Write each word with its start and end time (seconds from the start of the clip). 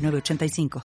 906985. 0.00 0.82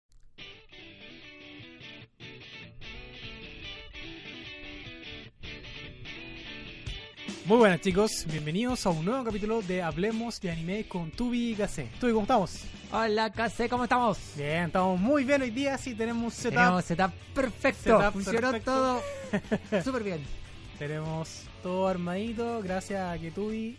Muy 7.46 7.58
buenas 7.58 7.80
chicos, 7.80 8.26
bienvenidos 8.30 8.86
a 8.86 8.90
un 8.90 9.04
nuevo 9.04 9.24
capítulo 9.24 9.60
de 9.62 9.82
Hablemos 9.82 10.40
de 10.40 10.52
Anime 10.52 10.86
con 10.86 11.10
Tubi 11.10 11.50
y 11.50 11.54
Gase. 11.56 11.88
Tubi, 11.98 12.12
¿cómo 12.12 12.22
estamos? 12.22 12.60
Hola, 12.92 13.30
Case, 13.32 13.68
¿cómo 13.68 13.84
estamos? 13.84 14.18
Bien, 14.36 14.66
estamos 14.66 15.00
muy 15.00 15.24
bien 15.24 15.42
hoy 15.42 15.50
día, 15.50 15.76
sí 15.76 15.94
tenemos 15.94 16.34
setup. 16.34 16.58
Tenemos 16.58 16.84
setup 16.84 17.12
perfecto, 17.34 17.98
Setup 17.98 18.12
funcionó 18.12 18.50
perfecto. 18.52 18.72
todo 18.72 19.82
súper 19.82 20.04
bien. 20.04 20.20
Tenemos 20.78 21.42
todo 21.62 21.88
armadito, 21.88 22.60
gracias 22.62 23.00
a 23.00 23.18
que 23.18 23.32
Tubi 23.32 23.76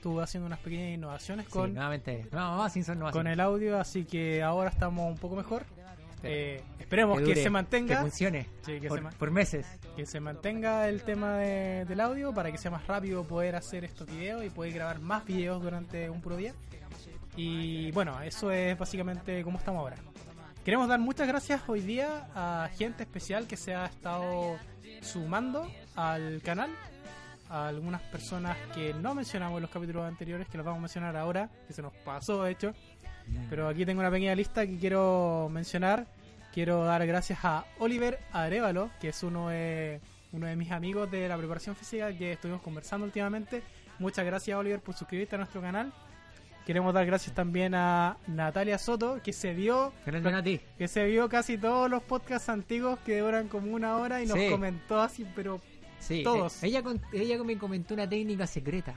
estuvo 0.00 0.22
haciendo 0.22 0.46
unas 0.46 0.60
pequeñas 0.60 0.94
innovaciones 0.94 1.44
Sí, 1.44 1.52
con, 1.52 1.74
nuevamente, 1.74 2.26
no, 2.32 2.56
más 2.56 3.12
con 3.12 3.26
el 3.26 3.38
audio, 3.38 3.78
así 3.78 4.06
que 4.06 4.42
ahora 4.42 4.70
estamos 4.70 5.06
un 5.12 5.18
poco 5.18 5.36
mejor. 5.36 5.64
Eh, 6.22 6.62
esperemos 6.78 7.20
que, 7.20 7.34
se 7.36 7.42
que 7.44 7.50
mantenga. 7.50 8.00
funcione 8.00 8.46
Sí, 8.62 8.80
que, 8.80 8.88
por, 8.88 8.98
se, 8.98 9.02
ma- 9.04 9.10
por 9.10 9.30
meses. 9.30 9.66
que 9.96 10.06
se 10.06 10.18
mantenga 10.20 10.88
el 10.88 11.02
tema 11.02 11.34
de- 11.36 11.84
del 11.84 12.00
audio 12.00 12.32
para 12.32 12.50
que 12.50 12.56
sea 12.56 12.70
más 12.70 12.86
rápido 12.86 13.24
poder 13.24 13.56
hacer 13.56 13.84
estos 13.84 14.06
videos 14.06 14.42
y 14.42 14.48
poder 14.48 14.72
grabar 14.72 15.00
más 15.00 15.24
videos 15.26 15.62
durante 15.62 16.08
un 16.08 16.20
puro 16.22 16.36
día. 16.36 16.54
Y 17.36 17.90
bueno, 17.92 18.20
eso 18.22 18.50
es 18.50 18.78
básicamente 18.78 19.42
cómo 19.44 19.58
estamos 19.58 19.80
ahora. 19.80 19.96
Queremos 20.64 20.88
dar 20.88 20.98
muchas 20.98 21.28
gracias 21.28 21.60
hoy 21.68 21.80
día 21.80 22.26
a 22.34 22.68
gente 22.76 23.02
especial 23.02 23.46
que 23.46 23.56
se 23.58 23.74
ha 23.74 23.84
estado 23.86 24.56
sumando 25.02 25.70
al 25.94 26.40
canal. 26.42 26.70
A 27.50 27.66
algunas 27.68 28.00
personas 28.02 28.56
que 28.74 28.94
no 28.94 29.14
mencionamos 29.14 29.56
en 29.58 29.62
los 29.62 29.70
capítulos 29.70 30.04
anteriores, 30.06 30.46
que 30.48 30.56
los 30.56 30.64
vamos 30.64 30.78
a 30.78 30.82
mencionar 30.82 31.16
ahora, 31.16 31.48
que 31.66 31.72
se 31.72 31.82
nos 31.82 31.92
pasó 31.92 32.44
de 32.44 32.52
hecho. 32.52 32.72
Pero 33.48 33.68
aquí 33.68 33.84
tengo 33.84 34.00
una 34.00 34.10
pequeña 34.10 34.34
lista 34.34 34.66
que 34.66 34.78
quiero 34.78 35.48
mencionar. 35.50 36.06
Quiero 36.52 36.84
dar 36.84 37.04
gracias 37.06 37.40
a 37.44 37.64
Oliver 37.78 38.18
Arevalo, 38.32 38.90
que 39.00 39.08
es 39.08 39.22
uno 39.22 39.48
de, 39.48 40.00
uno 40.32 40.46
de 40.46 40.56
mis 40.56 40.70
amigos 40.70 41.10
de 41.10 41.28
la 41.28 41.36
preparación 41.36 41.74
física 41.76 42.12
que 42.16 42.32
estuvimos 42.32 42.62
conversando 42.62 43.04
últimamente. 43.04 43.62
Muchas 43.98 44.24
gracias 44.24 44.56
Oliver 44.56 44.80
por 44.80 44.94
suscribirte 44.94 45.34
a 45.34 45.38
nuestro 45.38 45.60
canal. 45.60 45.92
Queremos 46.66 46.92
dar 46.94 47.04
gracias 47.06 47.34
también 47.34 47.74
a 47.74 48.16
Natalia 48.28 48.78
Soto, 48.78 49.20
que 49.22 49.32
se 49.32 49.54
vio 49.54 49.92
que 50.78 50.88
se 50.88 51.04
vio 51.06 51.28
casi 51.28 51.58
todos 51.58 51.90
los 51.90 52.02
podcasts 52.02 52.48
antiguos 52.48 52.98
que 53.00 53.18
duran 53.20 53.48
como 53.48 53.72
una 53.72 53.96
hora 53.96 54.22
y 54.22 54.26
nos 54.26 54.38
Sí. 54.38 54.48
comentó 54.50 55.00
así, 55.00 55.26
pero 55.34 55.60
Sí, 56.00 56.22
Todos. 56.24 56.62
eh, 56.62 56.66
ella, 56.66 56.82
con- 56.82 57.00
ella 57.12 57.42
me 57.44 57.56
comentó 57.56 57.94
una 57.94 58.08
técnica 58.08 58.46
secreta. 58.46 58.94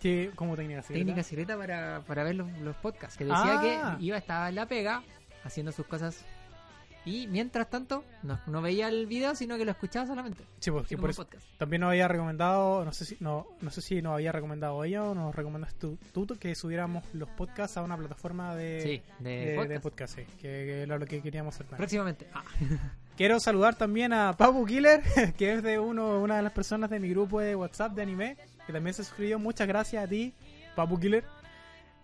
que 0.00 0.30
como 0.34 0.54
técnica 0.54 0.82
secreta? 0.82 0.98
Técnica 1.00 1.22
secreta 1.22 1.56
para, 1.56 2.02
para 2.06 2.24
ver 2.24 2.34
los, 2.34 2.50
los 2.60 2.76
podcasts. 2.76 3.16
Que 3.16 3.24
decía 3.24 3.40
Ah. 3.92 3.96
que 3.98 4.04
iba, 4.04 4.18
estaba 4.18 4.50
en 4.50 4.54
la 4.56 4.66
pega, 4.66 5.02
haciendo 5.44 5.72
sus 5.72 5.86
cosas. 5.86 6.24
Y 7.06 7.26
mientras 7.26 7.68
tanto, 7.68 8.02
no, 8.22 8.40
no 8.46 8.62
veía 8.62 8.88
el 8.88 9.06
video, 9.06 9.34
sino 9.34 9.58
que 9.58 9.64
lo 9.66 9.72
escuchaba 9.72 10.06
solamente. 10.06 10.42
Sí, 10.58 10.70
pues, 10.70 10.86
que 10.88 10.94
Como 10.96 11.02
por 11.02 11.10
eso 11.10 11.24
podcast. 11.24 11.46
también 11.58 11.80
nos 11.82 11.90
había 11.90 12.08
recomendado, 12.08 12.82
no 12.82 12.92
sé 12.94 13.04
si 13.04 13.16
no, 13.20 13.46
no 13.60 13.70
sé 13.70 13.82
si 13.82 14.00
nos 14.00 14.14
había 14.14 14.32
recomendado 14.32 14.82
ella 14.84 15.04
o 15.04 15.14
nos 15.14 15.34
recomendaste 15.34 15.78
tú, 15.78 15.98
tú 16.26 16.26
que 16.38 16.54
subiéramos 16.54 17.04
los 17.12 17.28
podcasts 17.28 17.76
a 17.76 17.82
una 17.82 17.96
plataforma 17.98 18.56
de, 18.56 18.80
Sí, 18.80 19.02
de, 19.22 19.30
de, 19.30 19.46
de 19.46 19.54
podcast. 19.56 19.82
podcast, 19.82 20.14
sí, 20.16 20.22
que, 20.36 20.48
que 20.48 20.82
era 20.82 20.96
lo 20.98 21.04
que 21.04 21.20
queríamos 21.20 21.54
hacer. 21.54 21.66
Próximamente. 21.76 22.26
Ah, 22.32 22.42
Quiero 23.16 23.38
saludar 23.38 23.76
también 23.76 24.12
a 24.12 24.36
Papu 24.36 24.66
Killer, 24.66 25.02
que 25.38 25.54
es 25.54 25.62
de 25.62 25.78
uno, 25.78 26.20
una 26.20 26.36
de 26.36 26.42
las 26.42 26.52
personas 26.52 26.90
de 26.90 26.98
mi 26.98 27.08
grupo 27.10 27.40
de 27.40 27.54
WhatsApp 27.54 27.92
de 27.92 28.02
anime, 28.02 28.36
que 28.66 28.72
también 28.72 28.92
se 28.94 29.04
suscribió. 29.04 29.38
Muchas 29.38 29.68
gracias 29.68 30.04
a 30.04 30.08
ti, 30.08 30.32
Papu 30.74 30.98
Killer. 30.98 31.24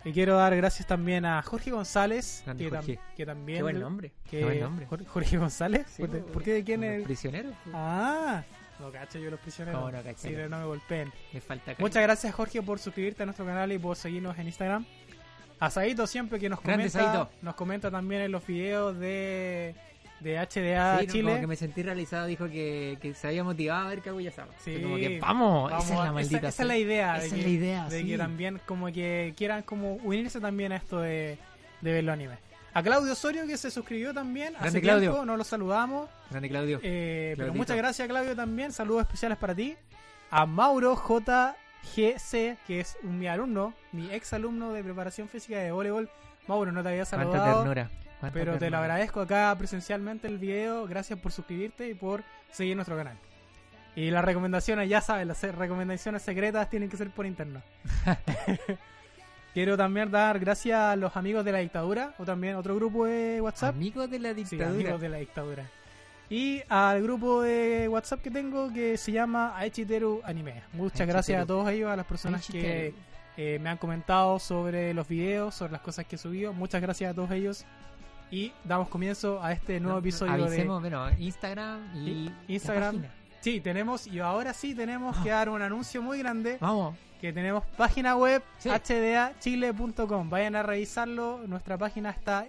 Y 0.04 0.12
quiero 0.12 0.36
dar 0.36 0.56
gracias 0.56 0.86
también 0.88 1.26
a 1.26 1.42
Jorge 1.42 1.72
González, 1.72 2.42
Grande 2.46 2.64
que, 2.64 2.70
tam- 2.70 2.76
Jorge. 2.76 2.98
que 3.16 3.26
también... 3.26 3.58
qué 3.58 3.62
buen 3.62 3.80
nombre. 3.80 4.12
que- 4.30 4.38
Qué 4.38 4.44
buen 4.44 4.60
nombre. 4.60 4.86
Jor- 4.86 5.06
Jorge 5.06 5.36
González. 5.36 5.86
Sí, 5.94 6.04
¿Por, 6.06 6.42
qué 6.42 6.52
de 6.54 6.64
quién 6.64 6.84
es? 6.84 7.02
prisioneros. 7.04 7.52
pues. 7.64 7.74
Ah, 7.76 8.42
no 8.78 8.90
cacho 8.90 9.18
yo 9.18 9.30
los 9.30 9.40
prisioneros. 9.40 9.78
¿Cómo 9.78 9.92
no, 9.92 10.02
cacho? 10.02 10.16
Sí, 10.20 10.34
no 10.48 10.58
me 10.58 10.64
golpeen. 10.64 11.12
Me 11.34 11.40
falta 11.42 11.74
Muchas 11.78 12.02
gracias 12.02 12.34
Jorge 12.34 12.62
por 12.62 12.78
suscribirte 12.78 13.24
a 13.24 13.26
nuestro 13.26 13.44
canal 13.44 13.70
y 13.72 13.78
por 13.78 13.94
seguirnos 13.96 14.38
en 14.38 14.46
Instagram. 14.46 14.86
A 15.58 15.68
Saito 15.70 16.06
siempre 16.06 16.38
que 16.40 16.48
nos 16.48 16.62
Grande, 16.62 16.88
comenta, 16.88 17.12
Saito. 17.12 17.30
nos 17.42 17.54
comenta 17.54 17.90
también 17.90 18.22
en 18.22 18.32
los 18.32 18.46
videos 18.46 18.98
de, 18.98 19.74
de 20.20 20.36
HDA 20.38 20.98
Sí, 21.00 21.06
no, 21.06 21.12
Chile. 21.12 21.28
como 21.30 21.40
que 21.40 21.46
me 21.46 21.56
sentí 21.56 21.82
realizado, 21.82 22.26
dijo 22.26 22.46
que, 22.48 22.98
que 23.00 23.14
se 23.14 23.26
había 23.28 23.42
motivado 23.44 23.86
a 23.86 23.88
ver 23.90 24.00
Kaguya 24.02 24.30
Sama. 24.30 24.52
Sí. 24.64 24.80
Como 24.82 24.96
que 24.96 25.18
vamos, 25.20 25.70
Vamos, 25.70 25.84
esa 25.84 25.94
es 25.94 26.00
la 26.00 26.12
maldita. 26.12 26.38
esa, 26.38 26.48
esa 26.48 26.62
es 26.62 26.68
la 26.68 26.76
idea. 26.76 27.16
Esa 27.16 27.26
es 27.26 27.32
que, 27.32 27.42
la 27.42 27.48
idea, 27.48 27.88
de 27.88 28.00
sí. 28.00 28.06
que 28.06 28.18
también 28.18 28.60
como 28.66 28.86
que 28.92 29.34
quieran 29.36 29.62
como 29.62 29.94
unirse 29.96 30.40
también 30.40 30.72
a 30.72 30.76
esto 30.76 31.00
de, 31.00 31.38
de 31.80 31.92
ver 31.92 32.04
los 32.04 32.12
animes. 32.12 32.38
A 32.72 32.82
Claudio 32.84 33.12
Osorio 33.14 33.46
que 33.48 33.56
se 33.56 33.68
suscribió 33.70 34.14
también 34.14 34.54
hace 34.54 34.62
Grande, 34.64 34.80
Claudio. 34.82 35.10
tiempo, 35.10 35.24
no 35.26 35.36
lo 35.36 35.42
saludamos. 35.42 36.08
Grande 36.30 36.48
Claudio. 36.48 36.78
Eh, 36.82 37.34
pero 37.36 37.52
muchas 37.52 37.76
gracias 37.76 38.06
Claudio 38.06 38.36
también, 38.36 38.70
saludos 38.72 39.02
especiales 39.02 39.38
para 39.38 39.54
ti. 39.56 39.74
A 40.30 40.46
Mauro 40.46 40.94
JGC, 40.94 42.58
que 42.66 42.80
es 42.80 42.96
mi 43.02 43.26
alumno, 43.26 43.74
mi 43.92 44.12
ex 44.12 44.32
alumno 44.32 44.72
de 44.72 44.84
preparación 44.84 45.28
física 45.28 45.58
de 45.58 45.72
voleibol. 45.72 46.08
Mauro, 46.46 46.70
no 46.72 46.82
te 46.82 46.90
había 46.90 47.04
Cuánta 47.04 47.24
saludado, 47.32 47.58
ternura. 47.62 47.90
Pero 48.32 48.58
te 48.58 48.70
lo 48.70 48.78
agradezco 48.78 49.20
acá 49.20 49.54
presencialmente 49.58 50.28
el 50.28 50.38
video. 50.38 50.86
Gracias 50.86 51.18
por 51.18 51.32
suscribirte 51.32 51.88
y 51.88 51.94
por 51.94 52.22
seguir 52.52 52.76
nuestro 52.76 52.96
canal. 52.96 53.16
Y 53.96 54.10
las 54.10 54.24
recomendaciones, 54.24 54.88
ya 54.88 55.00
sabes, 55.00 55.26
las 55.26 55.42
recomendaciones 55.42 56.22
secretas 56.22 56.70
tienen 56.70 56.88
que 56.88 56.96
ser 56.96 57.10
por 57.10 57.26
interno. 57.26 57.60
Quiero 59.54 59.76
también 59.76 60.10
dar 60.12 60.38
gracias 60.38 60.78
a 60.78 60.94
los 60.96 61.16
amigos 61.16 61.44
de 61.44 61.50
la 61.52 61.58
dictadura, 61.58 62.14
o 62.18 62.24
también 62.24 62.54
otro 62.54 62.76
grupo 62.76 63.06
de 63.06 63.40
WhatsApp. 63.40 63.74
Amigos 63.74 64.08
de 64.08 64.18
la 64.20 64.28
Sí, 64.30 64.34
dictadura. 64.44 64.68
amigos 64.70 65.00
de 65.00 65.08
la 65.08 65.16
dictadura. 65.18 65.64
Y 66.28 66.62
al 66.68 67.02
grupo 67.02 67.42
de 67.42 67.88
WhatsApp 67.88 68.20
que 68.22 68.30
tengo 68.30 68.72
que 68.72 68.96
se 68.96 69.10
llama 69.10 69.56
Aichiteru 69.58 70.20
Anime. 70.22 70.62
Muchas 70.72 71.00
Aichiteru. 71.00 71.08
gracias 71.08 71.42
a 71.42 71.46
todos 71.46 71.68
ellos, 71.68 71.90
a 71.90 71.96
las 71.96 72.06
personas 72.06 72.46
que 72.46 72.94
eh, 73.36 73.58
me 73.60 73.70
han 73.70 73.78
comentado 73.78 74.38
sobre 74.38 74.94
los 74.94 75.08
videos, 75.08 75.56
sobre 75.56 75.72
las 75.72 75.80
cosas 75.80 76.06
que 76.06 76.14
he 76.14 76.18
subido. 76.18 76.52
Muchas 76.52 76.80
gracias 76.80 77.10
a 77.10 77.14
todos 77.14 77.32
ellos. 77.32 77.64
Y 78.30 78.52
damos 78.64 78.88
comienzo 78.88 79.42
a 79.42 79.52
este 79.52 79.80
nuevo 79.80 79.94
No, 79.96 80.00
episodio 80.00 80.32
Avisemos, 80.44 80.82
de... 80.82 80.88
bueno, 80.90 81.10
Instagram 81.18 81.80
y 82.06 82.30
Instagram. 82.48 83.02
Sí, 83.40 83.60
tenemos, 83.60 84.06
y 84.06 84.20
ahora 84.20 84.52
sí 84.52 84.74
tenemos 84.74 85.16
que 85.18 85.30
dar 85.30 85.48
un 85.48 85.62
anuncio 85.62 86.00
muy 86.02 86.18
grande, 86.18 86.58
Vamos. 86.60 86.94
que 87.20 87.32
tenemos 87.32 87.64
página 87.76 88.16
web 88.16 88.42
Sí. 88.58 88.68
hdachile.com. 88.68 90.30
Vayan 90.30 90.56
a 90.56 90.62
revisarlo, 90.62 91.40
nuestra 91.46 91.76
página 91.78 92.10
está 92.10 92.46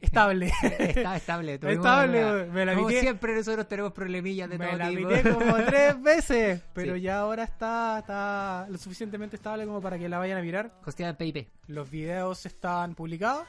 estable. 0.00 0.52
Está 0.78 1.16
estable. 1.16 1.54
Estable, 1.54 2.24
una- 2.24 2.44
me 2.52 2.64
la 2.64 2.74
Como 2.76 2.88
siempre 2.90 3.34
nosotros 3.34 3.66
tenemos 3.66 3.92
problemillas 3.92 4.48
de 4.48 4.56
Me 4.58 4.66
todo 4.68 4.76
la 4.76 4.88
tipo. 4.90 5.08
pité 5.08 5.30
como 5.32 5.56
tres 5.66 6.00
veces, 6.00 6.62
pero 6.72 6.94
Sí. 6.94 7.00
ya 7.00 7.18
ahora 7.18 7.42
está, 7.42 7.98
está 7.98 8.66
lo 8.70 8.78
suficientemente 8.78 9.34
estable 9.34 9.66
como 9.66 9.80
para 9.80 9.98
que 9.98 10.08
la 10.08 10.18
vayan 10.18 10.38
a 10.38 10.42
mirar. 10.42 10.70
Hostia 10.86 11.08
de 11.08 11.14
PIP. 11.14 11.48
Los 11.66 11.90
videos 11.90 12.46
están 12.46 12.94
publicados. 12.94 13.44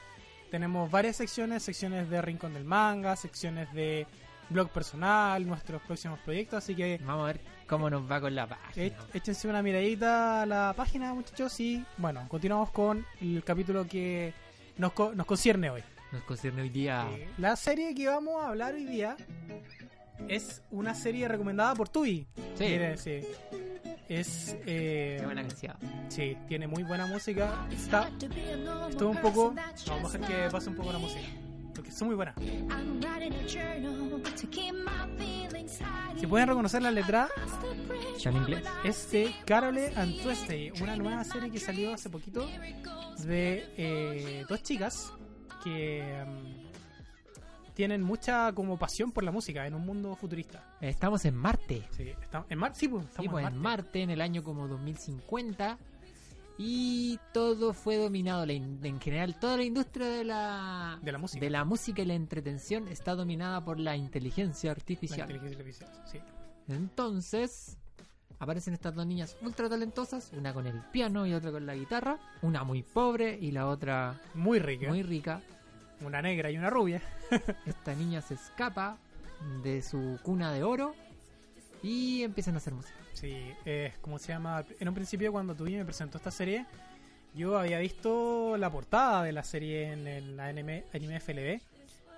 Tenemos 0.50 0.90
varias 0.90 1.16
secciones, 1.16 1.62
secciones 1.62 2.08
de 2.10 2.20
Rincón 2.22 2.54
del 2.54 2.64
Manga, 2.64 3.14
secciones 3.16 3.72
de 3.72 4.06
blog 4.48 4.68
personal, 4.70 5.46
nuestros 5.46 5.80
próximos 5.82 6.18
proyectos, 6.20 6.58
así 6.64 6.74
que 6.74 6.98
Vamos 7.04 7.22
a 7.22 7.26
ver 7.28 7.40
cómo 7.68 7.88
nos 7.88 8.10
va 8.10 8.20
con 8.20 8.34
la 8.34 8.48
página. 8.48 8.86
e- 8.86 8.92
échense 9.14 9.46
una 9.46 9.62
miradita 9.62 10.42
a 10.42 10.46
la 10.46 10.74
página, 10.76 11.14
muchachos, 11.14 11.58
y 11.60 11.84
bueno, 11.98 12.26
continuamos 12.28 12.70
con 12.70 13.06
el 13.20 13.44
capítulo 13.44 13.86
que 13.86 14.32
nos, 14.76 14.92
co- 14.92 15.14
nos 15.14 15.24
concierne 15.26 15.70
hoy. 15.70 15.82
Nos 16.10 16.22
concierne 16.24 16.62
hoy 16.62 16.68
día. 16.70 17.06
Eh, 17.12 17.28
la 17.38 17.54
serie 17.54 17.94
que 17.94 18.08
vamos 18.08 18.42
a 18.42 18.48
hablar 18.48 18.74
hoy 18.74 18.84
día 18.86 19.16
es 20.28 20.62
una 20.72 20.94
serie 20.96 21.28
recomendada 21.28 21.74
por 21.76 21.88
Tui. 21.88 22.26
Sí. 22.56 22.64
Mire, 22.64 22.96
sí. 22.96 23.20
Es. 24.10 24.56
eh, 24.66 25.16
Qué 25.20 25.24
buena 25.24 25.42
canción. 25.42 25.76
sí, 26.08 26.36
tiene 26.48 26.66
muy 26.66 26.82
buena 26.82 27.06
música. 27.06 27.66
Está. 27.70 28.10
Estuvo 28.90 29.10
un 29.10 29.16
poco. 29.18 29.54
Vamos 29.86 30.14
a 30.14 30.18
dejar 30.18 30.20
que 30.44 30.50
pase 30.50 30.68
un 30.68 30.76
poco 30.76 30.92
la 30.92 30.98
música. 30.98 31.20
Porque 31.74 31.90
es 31.90 32.02
muy 32.02 32.16
buena. 32.16 32.34
Si 36.18 36.26
pueden 36.26 36.48
reconocer 36.48 36.82
la 36.82 36.90
letra, 36.90 37.28
¿Ya 38.18 38.30
en 38.30 38.36
inglés? 38.36 38.64
es 38.84 39.10
de 39.12 39.34
Carole 39.46 39.92
and 39.96 40.20
Tuesday, 40.22 40.72
una 40.82 40.96
nueva 40.96 41.24
serie 41.24 41.50
que 41.50 41.58
salió 41.60 41.94
hace 41.94 42.10
poquito 42.10 42.46
de 43.24 43.72
eh, 43.76 44.44
dos 44.48 44.62
chicas 44.62 45.12
que 45.64 46.02
mm, 46.26 46.69
tienen 47.74 48.02
mucha 48.02 48.52
como 48.52 48.78
pasión 48.78 49.12
por 49.12 49.24
la 49.24 49.30
música 49.30 49.66
en 49.66 49.74
un 49.74 49.84
mundo 49.86 50.14
futurista. 50.16 50.76
Estamos 50.80 51.24
en 51.24 51.34
Marte. 51.34 51.82
Sí, 51.90 52.08
está- 52.22 52.44
en 52.48 52.58
Marte, 52.58 52.78
sí, 52.78 52.88
pues, 52.88 53.04
Sí, 53.04 53.08
estamos 53.10 53.30
pues, 53.32 53.46
en 53.46 53.52
en 53.54 53.58
Marte. 53.60 53.82
Marte 53.84 54.02
en 54.02 54.10
el 54.10 54.20
año 54.20 54.42
como 54.44 54.68
2050 54.68 55.78
y 56.58 57.18
todo 57.32 57.72
fue 57.72 57.96
dominado, 57.96 58.44
la 58.44 58.52
en 58.52 59.00
general 59.00 59.38
toda 59.40 59.56
la 59.56 59.64
industria 59.64 60.06
de 60.08 60.24
la, 60.24 60.98
De 61.02 61.10
la 61.12 61.16
música. 61.18 61.42
de 61.44 61.50
la 61.50 61.64
música 61.64 62.02
y 62.02 62.04
la 62.04 62.14
entretención 62.14 62.86
está 62.88 63.14
dominada 63.14 63.64
por 63.64 63.78
la 63.80 63.96
inteligencia 63.96 64.68
La 64.68 64.72
artificial. 64.72 65.20
inteligencia 65.30 65.58
artificial, 65.58 65.90
sí. 66.04 66.18
Entonces 66.68 67.76
aparecen 68.38 68.74
estas 68.74 68.94
dos 68.94 69.06
niñas 69.06 69.36
ultra 69.42 69.68
talentosas, 69.68 70.32
una 70.36 70.52
con 70.54 70.66
el 70.66 70.80
piano 70.92 71.26
y 71.26 71.32
otra 71.34 71.50
con 71.50 71.66
la 71.66 71.74
guitarra, 71.74 72.18
una 72.42 72.62
muy 72.64 72.82
pobre 72.82 73.38
y 73.40 73.50
la 73.52 73.66
otra 73.66 74.20
Muy 74.34 74.58
rica. 74.58 74.88
muy 74.88 75.02
rica. 75.02 75.40
Una 76.04 76.22
negra 76.22 76.50
y 76.50 76.56
una 76.58 76.70
rubia. 76.70 77.00
Esta 77.66 77.94
niña 77.94 78.22
se 78.22 78.34
escapa 78.34 78.96
de 79.62 79.82
su 79.82 80.18
cuna 80.22 80.52
de 80.52 80.62
oro 80.62 80.94
y 81.82 82.22
empiezan 82.22 82.54
a 82.54 82.58
hacer 82.58 82.72
música. 82.74 82.96
Sí, 83.12 83.36
es 83.64 83.96
como 83.98 84.18
se 84.18 84.28
llama. 84.28 84.64
En 84.78 84.88
un 84.88 84.94
principio, 84.94 85.30
cuando 85.32 85.54
Tubi 85.54 85.74
me 85.76 85.84
presentó 85.84 86.18
esta 86.18 86.30
serie, 86.30 86.64
yo 87.34 87.58
había 87.58 87.78
visto 87.78 88.56
la 88.56 88.70
portada 88.70 89.24
de 89.24 89.32
la 89.32 89.42
serie 89.44 89.92
en 89.92 90.06
el 90.06 90.40
anime, 90.40 90.84
anime 90.94 91.16
FLB. 91.20 91.60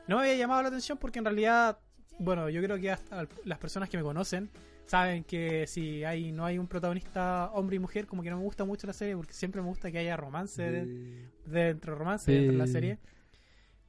No 0.09 0.17
me 0.17 0.23
había 0.23 0.37
llamado 0.37 0.63
la 0.63 0.69
atención 0.69 0.99
porque 0.99 1.19
en 1.19 1.25
realidad, 1.25 1.79
bueno, 2.19 2.49
yo 2.49 2.63
creo 2.63 2.79
que 2.79 2.91
hasta 2.91 3.27
las 3.45 3.59
personas 3.59 3.89
que 3.89 3.97
me 3.97 4.03
conocen 4.03 4.49
saben 4.87 5.25
que 5.25 5.67
si 5.69 6.05
hay 6.05 6.33
no 6.33 6.45
hay 6.45 6.59
un 6.59 6.67
protagonista 6.67 7.51
hombre 7.53 7.77
y 7.77 7.79
mujer, 7.79 8.07
como 8.07 8.23
que 8.23 8.31
no 8.31 8.37
me 8.37 8.43
gusta 8.43 8.65
mucho 8.65 8.87
la 8.87 8.93
serie 8.93 9.17
porque 9.17 9.33
siempre 9.33 9.61
me 9.63 9.69
gusta 9.69 9.91
que 9.91 9.99
haya 9.99 10.17
romance 10.17 10.61
de- 10.71 11.25
dentro 11.47 11.95
romance 11.95 12.27
Sí. 12.27 12.33
dentro 12.33 12.53
de 12.53 12.59
la 12.59 12.67
serie. 12.67 12.99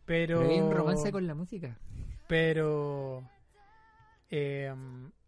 Pero, 0.06 0.40
Pero 0.40 0.52
hay 0.52 0.60
un 0.60 0.72
romance 0.72 1.12
con 1.12 1.26
la 1.28 1.34
música. 1.36 1.78
pero 2.28 3.24
eh, 4.30 4.74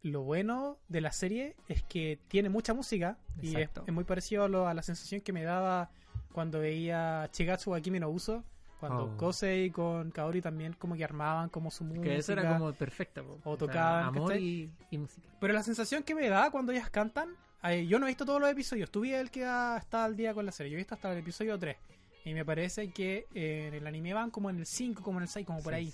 lo 0.03 0.21
bueno 0.23 0.77
de 0.87 1.01
la 1.01 1.11
serie 1.11 1.55
es 1.67 1.83
que 1.83 2.19
tiene 2.27 2.49
mucha 2.49 2.73
música 2.73 3.17
y 3.41 3.55
es, 3.59 3.69
es 3.85 3.93
muy 3.93 4.03
parecido 4.03 4.43
a, 4.43 4.47
lo- 4.47 4.67
a 4.67 4.73
la 4.73 4.81
sensación 4.83 5.21
que 5.21 5.33
me 5.33 5.43
daba 5.43 5.89
cuando 6.31 6.59
veía 6.59 7.29
Chigatsu 7.31 7.71
wa 7.71 7.79
Kimi 7.81 7.99
no 7.99 8.09
Uso, 8.09 8.43
cuando 8.79 9.05
Oh. 9.05 9.17
Kosei 9.17 9.71
con 9.71 10.11
Kaori 10.11 10.41
también 10.41 10.73
como 10.73 10.95
que 10.95 11.03
armaban 11.03 11.49
como 11.49 11.71
su 11.71 11.83
música. 11.85 12.03
Que 12.03 12.17
eso 12.17 12.33
era 12.33 12.57
como 12.57 12.73
perfecto. 12.73 13.23
po. 13.23 13.49
O 13.49 13.53
O 13.53 13.57
sea, 13.57 13.67
tocaban, 13.67 14.03
amor 14.05 14.35
y, 14.37 14.69
y 14.91 14.97
música. 14.97 15.27
Pero 15.39 15.53
la 15.53 15.63
sensación 15.63 16.03
que 16.03 16.13
me 16.13 16.27
da 16.27 16.51
cuando 16.51 16.71
ellas 16.73 16.89
cantan, 16.89 17.29
eh, 17.63 17.87
yo 17.87 17.99
no 17.99 18.05
he 18.05 18.09
visto 18.09 18.25
todos 18.25 18.41
los 18.41 18.49
episodios, 18.49 18.91
tuve 18.91 19.17
el 19.19 19.31
que 19.31 19.45
ha- 19.45 19.77
está 19.77 20.03
al 20.05 20.15
día 20.15 20.33
con 20.33 20.45
la 20.45 20.51
serie, 20.51 20.71
yo 20.71 20.75
he 20.75 20.79
visto 20.79 20.93
hasta 20.95 21.11
el 21.13 21.19
episodio 21.19 21.57
3. 21.57 21.77
Y 22.25 22.33
me 22.33 22.43
parece 22.43 22.91
que 22.91 23.27
eh, 23.33 23.67
en 23.67 23.73
el 23.75 23.87
anime 23.87 24.13
van 24.13 24.31
como 24.31 24.49
en 24.49 24.57
el 24.57 24.65
5, 24.65 25.01
como 25.01 25.19
en 25.19 25.23
el 25.23 25.29
6, 25.29 25.45
como 25.45 25.61
por 25.61 25.73
ahí. 25.73 25.93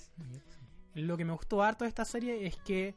Lo 0.95 1.18
que 1.18 1.25
me 1.25 1.33
gustó 1.33 1.62
harto 1.62 1.83
de 1.86 1.89
esta 1.89 2.06
serie 2.06 2.48
es 2.48 2.56
que 2.57 2.95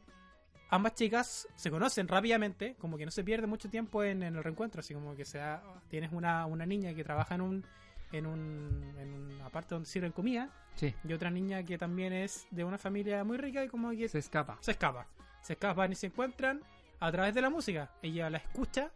ambas 0.69 0.95
chicas 0.95 1.47
se 1.55 1.69
conocen 1.69 2.07
rápidamente, 2.07 2.75
como 2.79 2.97
que 2.97 3.05
no 3.05 3.11
se 3.11 3.23
pierde 3.23 3.45
mucho 3.45 3.69
tiempo 3.69 4.03
en, 4.03 4.23
en 4.23 4.35
el 4.35 4.43
reencuentro, 4.43 4.79
así 4.79 4.93
como 4.93 5.15
que 5.15 5.25
sea, 5.25 5.61
tienes 5.89 6.11
una, 6.11 6.45
una 6.45 6.65
niña 6.65 6.93
que 6.93 7.03
trabaja 7.03 7.35
en 7.35 7.41
un 7.41 7.65
en 8.11 8.27
un 8.27 8.95
en 8.99 9.13
una 9.13 9.49
parte 9.49 9.73
donde 9.75 9.89
sirven 9.89 10.11
comida 10.11 10.49
Sí, 10.75 10.93
y 11.03 11.13
otra 11.13 11.31
niña 11.31 11.63
que 11.63 11.77
también 11.77 12.13
es 12.13 12.47
de 12.51 12.63
una 12.63 12.77
familia 12.77 13.23
muy 13.23 13.37
rica 13.37 13.63
y 13.63 13.69
como 13.69 13.91
que 13.91 14.09
se 14.09 14.19
escapa. 14.19 14.57
se 14.59 14.71
escapa. 14.71 15.07
Se 15.41 15.53
escapan 15.53 15.91
y 15.91 15.95
se 15.95 16.07
encuentran 16.07 16.61
a 16.99 17.11
través 17.11 17.33
de 17.33 17.41
la 17.41 17.49
música. 17.49 17.91
Ella 18.01 18.29
la 18.29 18.37
escucha 18.37 18.91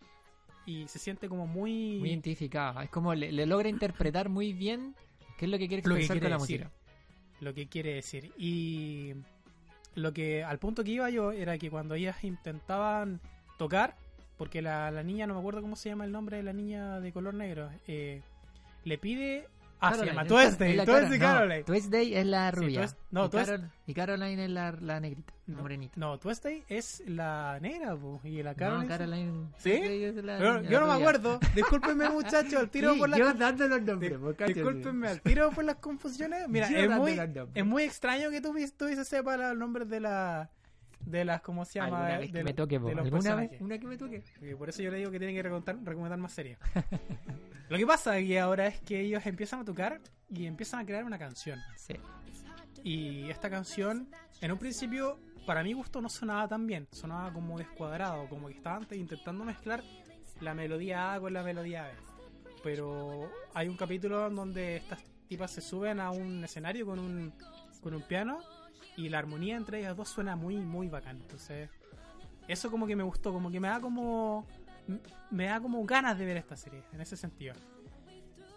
y 0.65 0.87
se 0.87 0.99
siente 0.99 1.27
como 1.29 1.47
muy, 1.47 1.97
Muy 1.99 2.09
identificada. 2.09 2.83
Es 2.83 2.89
como 2.89 3.13
le, 3.15 3.31
le 3.31 3.45
logra 3.45 3.69
interpretar 3.69 4.29
muy 4.29 4.53
bien 4.53 4.95
qué 5.37 5.45
es 5.45 5.51
lo 5.51 5.57
que 5.57 5.67
quiere 5.67 5.81
que 5.81 5.89
expresar 5.89 6.15
quiere 6.17 6.25
con 6.25 6.31
la 6.31 6.37
música. 6.37 6.71
Lo 7.39 7.53
que 7.53 7.67
quiere 7.67 7.95
decir. 7.95 8.31
Y 8.37 9.13
lo 9.95 10.13
que 10.13 10.43
al 10.43 10.59
punto 10.59 10.83
que 10.83 10.91
iba 10.91 11.09
yo 11.09 11.31
era 11.31 11.57
que 11.57 11.69
cuando 11.69 11.95
ellas 11.95 12.23
intentaban 12.23 13.21
tocar, 13.57 13.95
porque 14.37 14.61
la, 14.61 14.91
la 14.91 15.03
niña, 15.03 15.27
no 15.27 15.33
me 15.33 15.39
acuerdo 15.39 15.61
cómo 15.61 15.75
se 15.75 15.89
llama 15.89 16.05
el 16.05 16.11
nombre 16.11 16.37
de 16.37 16.43
la 16.43 16.53
niña 16.53 16.99
de 16.99 17.11
color 17.11 17.33
negro, 17.33 17.69
eh, 17.87 18.21
le 18.83 18.97
pide... 18.97 19.47
Ah, 19.81 19.91
se 19.91 19.99
Caroline, 19.99 20.11
llama 20.11 20.21
es- 20.21 20.27
Tuesday, 20.27 20.75
Tuesday 20.85 21.19
Carol- 21.19 21.19
no, 21.19 21.25
Caroline. 21.39 21.63
Tuesday 21.63 22.15
es 22.15 22.25
la 22.25 22.49
Sí, 22.51 22.55
rubia. 22.57 22.81
Tues- 22.81 22.95
no, 23.11 23.25
y, 23.25 23.29
Carol- 23.29 23.69
y 23.87 23.93
Caroline 23.93 24.43
es 24.45 24.49
la, 24.51 24.71
la 24.73 24.99
negrita, 24.99 25.33
la 25.47 25.55
No, 25.55 25.61
morenita. 25.61 25.93
No, 25.97 26.17
Tuesday 26.19 26.63
es 26.67 27.01
la 27.07 27.57
negra, 27.61 27.95
po, 27.95 28.19
y 28.25 28.43
la 28.43 28.51
No, 28.51 28.57
Caroline... 28.57 28.87
Caroline. 28.87 29.47
¿Sí? 29.57 29.69
Tuesday 29.71 30.03
es 30.03 30.15
la- 30.23 30.37
Pero 30.37 30.61
la 30.61 30.69
yo 30.69 30.79
no 30.81 30.87
me 30.87 30.93
acuerdo. 30.93 31.39
Discúlpenme, 31.55 32.09
muchachos, 32.09 32.53
al 32.55 32.69
tiro 32.69 32.93
Sí, 32.93 32.99
por 32.99 33.15
yo 33.17 33.33
dando 33.33 33.67
los 33.67 33.81
nombres. 33.81 34.17
Discúlpenme 34.47 35.07
al 35.07 35.21
tiro 35.21 35.49
por 35.51 35.63
las 35.63 35.75
confusiones. 35.77 36.47
Mira, 36.49 36.69
Yo 36.69 36.77
es 36.77 36.89
muy, 36.89 37.17
es 37.55 37.65
muy 37.65 37.83
extraño 37.83 38.29
que 38.31 38.41
tú, 38.41 38.53
tú 38.77 38.85
dices 38.85 39.07
sepa 39.07 39.37
los 39.37 39.57
nombres 39.57 39.87
de 39.87 39.99
la 40.01 40.49
de 41.01 41.25
las 41.25 41.41
¿cómo 41.41 41.65
se 41.65 41.79
llama? 41.79 41.97
Alguna 41.97 42.17
vez 42.19 42.31
de 42.31 42.37
que 42.39 42.43
me 42.43 42.49
lo- 42.51 42.55
toque, 42.55 42.75
de 42.75 42.79
po. 42.79 42.87
los 42.89 42.97
¿Alguna 43.05 43.11
personajes. 43.21 43.51
vez? 43.51 43.61
Una 43.61 43.77
que 43.79 43.87
me 43.87 43.97
toque. 43.97 44.23
Y 44.41 44.55
por 44.55 44.69
eso 44.69 44.81
yo 44.81 44.91
le 44.91 44.97
digo 44.97 45.11
que 45.11 45.19
tienen 45.19 45.35
que 45.35 45.43
recomendar, 45.43 45.77
recomendar 45.83 46.19
más 46.19 46.33
series. 46.33 46.57
Lo 47.69 47.77
que 47.77 47.85
pasa 47.85 48.13
aquí 48.13 48.35
ahora 48.37 48.67
es 48.67 48.79
que 48.81 48.99
ellos 49.01 49.23
empiezan 49.25 49.59
a 49.61 49.65
tocar 49.65 50.01
y 50.29 50.45
empiezan 50.45 50.79
a 50.81 50.85
crear 50.85 51.03
una 51.03 51.19
canción. 51.19 51.59
Sí. 51.75 51.93
Y 52.83 53.29
esta 53.29 53.49
canción, 53.49 54.09
en 54.41 54.51
un 54.51 54.57
principio, 54.57 55.19
para 55.45 55.63
mi 55.63 55.73
gusto 55.73 56.01
no 56.01 56.09
sonaba 56.09 56.47
tan 56.47 56.65
bien. 56.65 56.87
Sonaba 56.91 57.31
como 57.33 57.57
descuadrado, 57.57 58.27
como 58.27 58.47
que 58.47 58.55
estaban 58.55 58.85
te- 58.87 58.95
intentando 58.97 59.43
mezclar 59.45 59.83
la 60.41 60.53
melodía 60.53 61.13
A 61.13 61.19
con 61.19 61.33
la 61.33 61.43
melodía 61.43 61.83
B. 61.83 61.89
Pero 62.63 63.29
hay 63.53 63.67
un 63.67 63.77
capítulo 63.77 64.27
en 64.27 64.35
donde 64.35 64.77
estas 64.77 65.03
tipas 65.27 65.51
se 65.51 65.61
suben 65.61 65.99
a 65.99 66.11
un 66.11 66.43
escenario 66.43 66.85
con 66.85 66.99
un, 66.99 67.33
con 67.81 67.93
un 67.93 68.01
piano 68.01 68.39
y 68.99 69.09
la 69.09 69.19
armonía 69.19 69.55
entre 69.55 69.79
ellas 69.79 69.95
dos 69.95 70.09
suena 70.09 70.35
muy, 70.35 70.57
muy 70.57 70.89
bacán. 70.89 71.17
Entonces, 71.17 71.69
eso 72.47 72.69
como 72.69 72.85
que 72.85 72.95
me 72.95 73.03
gustó, 73.03 73.31
como 73.31 73.49
que 73.49 73.59
me 73.59 73.67
da 73.67 73.79
como... 73.79 74.45
Me 75.29 75.45
da 75.45 75.61
como 75.61 75.85
ganas 75.85 76.17
de 76.17 76.25
ver 76.25 76.37
esta 76.37 76.57
serie, 76.57 76.83
en 76.93 77.01
ese 77.01 77.15
sentido. 77.15 77.53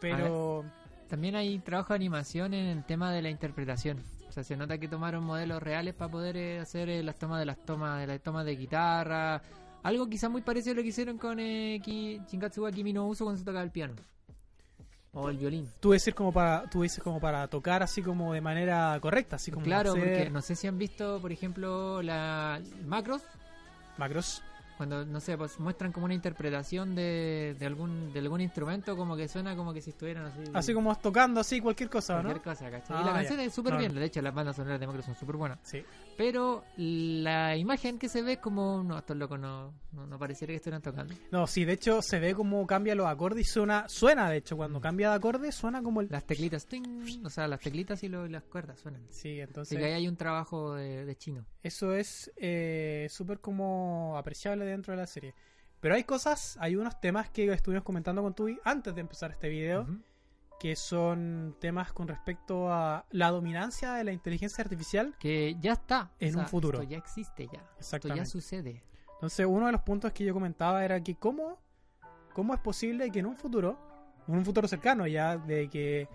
Pero... 0.01 0.65
También 1.09 1.37
hay 1.37 1.59
trabajo 1.59 1.93
de 1.93 1.97
animación 1.97 2.55
en 2.55 2.67
el 2.67 2.85
tema 2.85 3.13
de 3.13 3.21
la 3.21 3.29
interpretación. 3.29 3.99
O 4.31 4.33
sea, 4.33 4.43
se 4.43 4.57
nota 4.57 4.79
que 4.79 4.89
tomaron 4.89 5.23
modelos 5.23 5.63
reales 5.63 5.93
para 5.93 6.11
poder 6.11 6.39
eh, 6.39 6.59
hacer 6.59 6.89
eh, 6.89 7.03
las 7.03 7.17
tomas 7.17 7.39
de 7.39 7.45
las 7.45 7.59
tomas 7.67 8.01
de 8.01 8.07
las 8.07 8.23
tomas 8.23 8.47
de 8.47 8.57
guitarra. 8.57 9.43
Algo 9.83 10.09
quizás 10.09 10.31
muy 10.31 10.41
parecido 10.41 10.73
a 10.73 10.77
lo 10.77 10.83
que 10.83 10.89
hicieron 10.89 11.19
con 11.19 11.39
eh, 11.39 11.83
Ki- 11.85 12.23
Kimi 12.27 12.93
no 12.95 13.07
Uso 13.07 13.25
cuando 13.25 13.39
se 13.39 13.45
tocaba 13.45 13.63
el 13.63 13.71
piano. 13.71 13.95
O 15.15 15.29
el 15.29 15.37
violín. 15.37 15.69
Tú 15.81 15.93
dices 15.93 16.15
como 16.15 16.33
para, 16.33 16.63
tú 16.71 16.83
dices 16.83 17.03
como 17.03 17.21
para 17.21 17.47
tocar 17.49 17.83
así 17.83 18.03
como 18.03 18.33
de 18.33 18.41
manera 18.41 18.99
correcta, 19.01 19.37
así 19.37 19.51
como 19.51 19.65
Claro, 19.65 19.91
hacer 19.93 20.03
porque 20.05 20.31
no 20.31 20.41
sé 20.41 20.57
si 20.57 20.67
han 20.67 20.79
visto, 20.79 21.19
por 21.21 21.31
ejemplo, 21.33 22.01
la 22.01 22.61
macros, 22.87 23.21
macros. 23.99 24.43
cuando, 24.79 25.05
no 25.05 25.21
sé, 25.21 25.37
pues 25.37 25.61
muestran 25.61 25.93
como 25.93 26.07
una 26.07 26.15
interpretación 26.15 26.95
de, 26.95 27.55
de 27.59 27.67
algún 27.67 28.11
de 28.13 28.21
algún 28.21 28.41
instrumento, 28.41 28.97
como 28.97 29.15
que 29.15 29.29
suena 29.29 29.55
como 29.55 29.75
que 29.75 29.83
si 29.83 29.91
estuvieran 29.91 30.25
así. 30.25 30.41
Así 30.55 30.73
como 30.73 30.97
tocando 30.97 31.41
así 31.41 31.61
cualquier 31.61 31.91
cosa, 31.91 32.17
¿no? 32.17 32.23
cualquier 32.23 32.43
cosa, 32.43 32.71
¿cachai? 32.71 32.97
Ah, 32.97 33.01
y 33.03 33.05
la 33.05 33.13
canción 33.13 33.39
ya. 33.39 33.45
es 33.45 33.53
súper 33.53 33.75
No, 33.75 33.79
bien, 33.81 33.95
de 33.95 34.05
hecho 34.07 34.23
las 34.23 34.33
bandas 34.35 34.57
sonoras 34.57 34.81
de 34.81 34.87
macros 34.87 35.05
son 35.05 35.15
súper 35.15 35.37
buenas. 35.37 35.59
Sí. 35.63 35.85
Pero 36.17 36.63
la 36.77 37.57
imagen 37.57 37.99
que 37.99 38.09
se 38.09 38.23
ve 38.23 38.33
es 38.35 38.39
como, 38.39 38.83
no, 38.83 38.99
estos 38.99 39.17
locos 39.17 39.41
no, 39.41 39.73
no, 39.93 40.07
no 40.07 40.19
pareciera 40.19 40.53
que 40.53 40.57
estuvieran 40.57 40.83
tocando. 40.83 41.15
No, 41.31 41.47
sí, 41.47 41.65
de 41.65 41.73
hecho 41.73 42.03
se 42.03 42.21
ve 42.21 42.35
como 42.35 42.67
cambia 42.67 42.95
los 42.95 43.07
acordes 43.07 43.47
y 43.49 43.51
suena, 43.51 43.89
suena 43.89 44.29
de 44.31 44.37
hecho, 44.39 44.57
cuando 44.57 44.81
cambia 44.81 45.09
de 45.11 45.17
acorde 45.17 45.51
suena 45.53 45.83
como 45.83 46.01
el... 46.01 46.09
Las 46.11 46.25
teclitas, 46.27 46.67
ting, 46.67 47.25
o 47.25 47.31
sea, 47.31 47.49
las 47.49 47.61
teclitas 47.61 48.03
y 48.03 48.09
lo- 48.09 48.27
las 48.29 48.43
cuerdas 48.45 48.79
suenan. 48.81 49.03
Sí, 49.11 49.31
Así 49.33 49.41
entonces 49.41 49.79
que 49.79 49.85
ahí 49.85 49.93
hay 49.93 50.09
un 50.09 50.17
trabajo 50.17 50.75
de, 50.75 51.05
de 51.05 51.17
chino. 51.17 51.45
eso 51.63 51.95
es 51.95 52.31
eh, 52.37 53.07
súper 53.11 53.41
como 53.41 54.17
apreciable 54.19 54.65
dentro 54.65 54.93
de 54.93 54.99
la 54.99 55.07
serie. 55.07 55.35
Pero 55.81 55.97
hay 55.97 56.05
cosas, 56.05 56.57
hay 56.61 56.77
unos 56.77 57.01
temas 57.01 57.29
que 57.31 57.51
estuvimos 57.53 57.83
comentando 57.85 58.23
con 58.23 58.35
Tui 58.35 58.57
antes 58.65 58.95
de 58.95 59.01
empezar 59.01 59.33
este 59.33 59.49
video, 59.49 59.83
Ujú. 59.83 59.99
Que 60.63 60.77
son 60.77 61.57
temas 61.59 61.93
con 61.93 62.07
respecto 62.07 62.73
a 62.73 63.05
la 63.11 63.33
dominancia 63.33 63.95
de 63.95 64.05
la 64.05 64.13
inteligencia 64.13 64.63
artificial. 64.63 65.13
Que 65.19 65.57
ya 65.61 65.73
está. 65.73 66.13
En 66.21 66.39
un 66.39 66.47
futuro. 66.47 66.79
Esto 66.81 66.89
ya 66.89 66.99
existe 66.99 67.47
ya. 67.47 67.59
Esto 67.59 67.65
ya 67.65 67.79
Exactamente. 67.81 68.27
sucede. 68.27 68.85
Entonces, 69.15 69.45
uno 69.45 69.67
de 69.67 69.73
los 69.73 69.81
puntos 69.81 70.13
que 70.13 70.25
yo 70.25 70.33
comentaba 70.33 70.85
era 70.85 71.03
que 71.03 71.17
cómo, 71.17 71.59
cómo 72.33 72.55
es 72.55 72.61
posible 72.61 73.11
que 73.11 73.19
en 73.19 73.27
un 73.27 73.35
futuro, 73.37 73.77
en 74.29 74.37
un 74.37 74.45
futuro 74.45 74.69
cercano 74.69 75.05
ya, 75.09 75.37
de 75.37 75.69
que... 75.69 76.09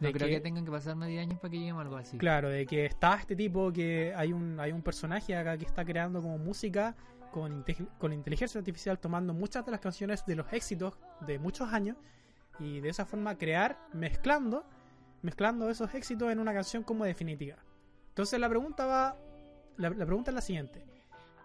No 0.00 0.10
creo 0.10 0.26
que- 0.26 0.34
que 0.34 0.40
tengan 0.40 0.64
que 0.64 0.72
pasar 0.72 0.96
más 0.96 1.06
de 1.06 1.12
10 1.12 1.22
años 1.28 1.38
para 1.38 1.50
que 1.52 1.58
lleguemos 1.60 1.78
a 1.78 1.82
algo 1.82 1.96
así. 1.96 2.18
Claro, 2.18 2.48
de 2.48 2.66
que 2.66 2.86
está 2.86 3.14
este 3.14 3.36
tipo, 3.36 3.72
que 3.72 4.12
hay 4.16 4.32
un, 4.32 4.58
hay 4.58 4.72
un 4.72 4.82
personaje 4.82 5.36
acá 5.36 5.56
que 5.56 5.64
está 5.64 5.84
creando 5.84 6.20
como 6.20 6.38
música 6.38 6.96
con, 7.30 7.64
con 7.98 8.12
inteligencia 8.12 8.58
artificial, 8.58 8.98
tomando 8.98 9.32
muchas 9.32 9.64
de 9.64 9.70
las 9.70 9.78
canciones 9.80 10.26
de 10.26 10.34
los 10.34 10.52
éxitos 10.52 10.94
de 11.24 11.38
muchos 11.38 11.72
años 11.72 11.96
y 12.62 12.80
de 12.80 12.88
esa 12.88 13.04
forma 13.04 13.36
crear, 13.36 13.78
mezclando, 13.92 14.64
mezclando 15.22 15.68
esos 15.68 15.94
éxitos 15.94 16.30
en 16.30 16.38
una 16.38 16.52
canción 16.52 16.82
como 16.82 17.04
definitiva. 17.04 17.56
Entonces 18.08 18.38
la 18.38 18.48
pregunta 18.48 18.86
va, 18.86 19.16
la, 19.76 19.90
pregunta 19.90 20.30
es 20.30 20.34
la 20.34 20.40
siguiente. 20.40 20.84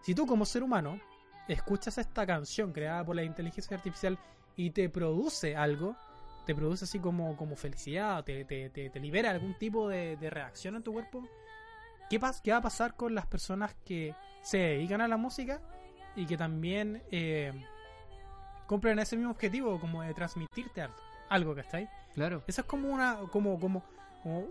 Si 0.01 0.13
tú 0.13 0.25
como 0.25 0.45
ser 0.45 0.63
humano 0.63 0.99
escuchas 1.47 1.97
esta 1.97 2.25
canción 2.25 2.73
creada 2.73 3.05
por 3.05 3.15
la 3.15 3.23
inteligencia 3.23 3.77
artificial 3.77 4.19
y 4.55 4.71
te 4.71 4.89
produce 4.89 5.55
algo, 5.55 5.95
te 6.45 6.53
produce 6.55 6.85
así 6.85 6.99
como, 6.99 7.35
como 7.37 7.55
felicidad, 7.55 8.23
te, 8.23 8.45
te, 8.45 8.99
libera 8.99 9.31
algún 9.31 9.57
tipo 9.57 9.87
de, 9.87 10.17
reacción 10.29 10.75
en 10.75 10.83
tu 10.83 10.93
cuerpo, 10.93 11.27
¿qué, 12.09 12.19
pas 12.19 12.41
¿qué 12.41 12.51
va 12.51 12.57
a 12.57 12.61
pasar 12.61 12.95
con 12.95 13.15
las 13.15 13.25
personas 13.27 13.75
que 13.85 14.15
se 14.41 14.57
dedican 14.57 15.01
a 15.01 15.07
la 15.07 15.17
música 15.17 15.61
y 16.15 16.25
que 16.25 16.37
también 16.37 17.03
eh, 17.11 17.53
cumplen 18.65 18.99
ese 18.99 19.15
mismo 19.15 19.31
objetivo, 19.31 19.79
como 19.79 20.03
de 20.03 20.13
transmitirte 20.13 20.81
algo, 20.81 20.97
algo 21.29 21.53
que 21.55 21.61
está 21.61 21.77
ahí? 21.77 21.87
Claro. 22.13 22.43
Eso 22.47 22.61
es 22.61 22.67
como 22.67 22.89
una, 22.89 23.17
como, 23.31 23.59
como, 23.59 23.83
como, 24.23 24.47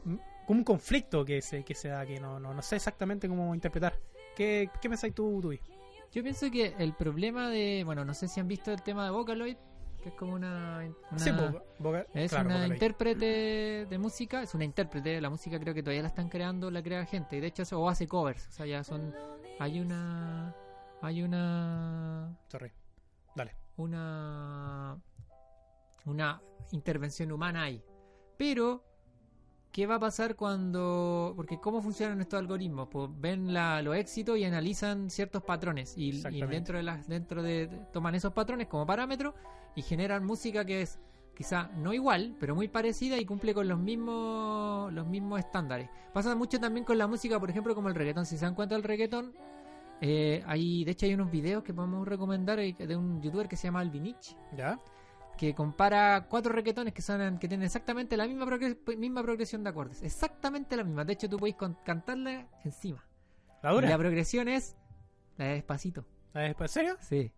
como 0.47 0.59
un 0.59 0.65
conflicto 0.65 1.25
que 1.25 1.43
se, 1.43 1.65
que 1.65 1.75
se 1.75 1.89
da, 1.89 2.07
que 2.07 2.21
no, 2.21 2.39
no, 2.39 2.55
no 2.55 2.63
sé 2.63 2.77
exactamente 2.77 3.29
cómo 3.29 3.55
interpretar. 3.55 3.99
¿Qué, 4.37 4.71
qué 4.81 4.89
pensáis 4.89 5.15
tú, 5.15 5.41
Tui? 5.41 5.61
Yo 6.13 6.23
pienso 6.23 6.51
que 6.51 6.75
el 6.79 6.95
problema 6.95 7.49
de, 7.51 7.83
bueno, 7.85 8.05
no 8.05 8.15
sé 8.15 8.29
si 8.29 8.39
han 8.41 8.49
visto 8.49 8.71
el 8.73 8.83
tema 8.83 9.05
de 9.05 9.11
Vocaloid, 9.11 9.57
que 10.03 10.11
es 10.11 10.15
como 10.15 10.35
una, 10.35 10.89
una- 11.11 11.19
Sí, 11.19 11.31
po- 11.33 11.63
voca- 11.81 12.07
es 12.15 12.31
claro, 12.31 12.47
una 12.47 12.55
Vocaloid. 12.57 12.73
intérprete 12.75 13.87
de 13.91 13.99
música, 13.99 14.43
es 14.43 14.55
una 14.55 14.65
intérprete, 14.65 15.21
la 15.21 15.31
música 15.31 15.59
creo 15.59 15.75
que 15.75 15.83
todavía 15.83 16.03
la 16.03 16.09
están 16.09 16.29
creando, 16.29 16.71
la 16.71 16.83
crea 16.83 17.05
gente, 17.07 17.37
y 17.37 17.41
de 17.41 17.49
hecho 17.49 17.65
o 17.81 17.89
hace 17.89 18.07
covers, 18.07 18.47
o 18.49 18.53
sea, 18.53 18.67
ya 18.67 18.85
son, 18.85 19.13
hay 19.59 19.81
una, 19.81 20.55
hay 21.03 21.23
una, 21.23 22.37
Sorry. 22.49 22.71
Dale. 23.35 23.57
una, 23.79 24.97
una 26.07 26.43
intervención 26.73 27.31
humana 27.33 27.65
ahí, 27.65 27.83
pero 28.37 28.83
¿Qué 29.77 29.87
va 29.87 29.97
a 29.97 30.01
pasar 30.01 30.37
cuando.? 30.37 31.35
Porque, 31.37 31.61
¿cómo 31.61 31.83
funcionan 31.83 32.19
estos 32.23 32.41
algoritmos? 32.41 32.89
Pues 32.89 33.11
ven 33.21 33.53
la, 33.53 33.83
los 33.83 33.95
éxitos 33.95 34.39
y 34.39 34.45
analizan 34.47 35.11
ciertos 35.11 35.43
patrones. 35.43 35.93
Y, 35.99 36.23
dentro 36.23 36.79
de 36.79 36.83
las. 36.83 37.07
dentro 37.07 37.43
de 37.43 37.69
toman 37.93 38.15
esos 38.15 38.33
patrones 38.33 38.69
como 38.69 38.87
parámetro 38.87 39.35
y 39.75 39.83
generan 39.83 40.25
música 40.25 40.65
que 40.65 40.81
es 40.81 40.99
quizá 41.37 41.71
no 41.77 41.93
igual, 41.93 42.35
pero 42.41 42.55
muy 42.55 42.69
parecida 42.69 43.19
y 43.19 43.27
cumple 43.27 43.53
con 43.53 43.69
los 43.69 43.79
mismos 43.79 44.91
los 44.95 45.07
mismos 45.07 45.41
estándares. 45.41 45.91
Pasa 46.15 46.35
mucho 46.35 46.59
también 46.59 46.87
con 46.87 46.97
la 46.97 47.07
música, 47.07 47.39
por 47.39 47.51
ejemplo, 47.51 47.75
como 47.75 47.91
el 47.91 47.95
reggaetón. 47.95 48.25
Si 48.25 48.39
se 48.39 48.47
dan 48.47 48.55
cuenta 48.55 48.77
del 48.77 48.83
reggaetón, 48.83 49.35
eh, 50.01 50.43
hay, 50.47 50.85
de 50.85 50.93
hecho 50.93 51.05
hay 51.05 51.13
unos 51.13 51.31
videos 51.31 51.63
que 51.63 51.75
podemos 51.75 52.09
recomendar 52.09 52.59
eh, 52.61 52.75
de 52.79 52.97
un 52.97 53.21
youtuber 53.21 53.47
que 53.47 53.57
se 53.57 53.65
llama 53.65 53.81
Alvinich, 53.81 54.39
¿Ya? 54.57 54.81
Que 55.37 55.55
compara 55.55 56.27
cuatro 56.29 56.53
reggaetones 56.53 56.93
que 56.95 57.03
son 57.03 57.39
que 57.39 57.49
tienen 57.49 57.67
exactamente 57.67 58.17
la 58.17 58.27
misma, 58.27 58.47
progre- 58.47 58.97
misma 58.97 59.23
progresión 59.23 59.63
de 59.65 59.71
acordes. 59.71 60.03
Exactamente 60.03 60.77
la 60.77 60.85
misma. 60.85 61.05
De 61.05 61.13
hecho, 61.13 61.29
tú 61.29 61.37
podéis 61.39 61.57
cantarla 61.85 62.47
encima. 62.65 63.05
¿La 63.63 63.73
dura? 63.73 63.89
la 63.89 63.99
progresión 63.99 64.49
es 64.49 64.77
la 65.37 65.47
de 65.47 65.55
despacito. 65.55 66.05
¿La 66.33 66.43
de- 66.43 66.57
¿En 66.59 66.69
serio? 66.69 66.97
Sí. 67.01 67.33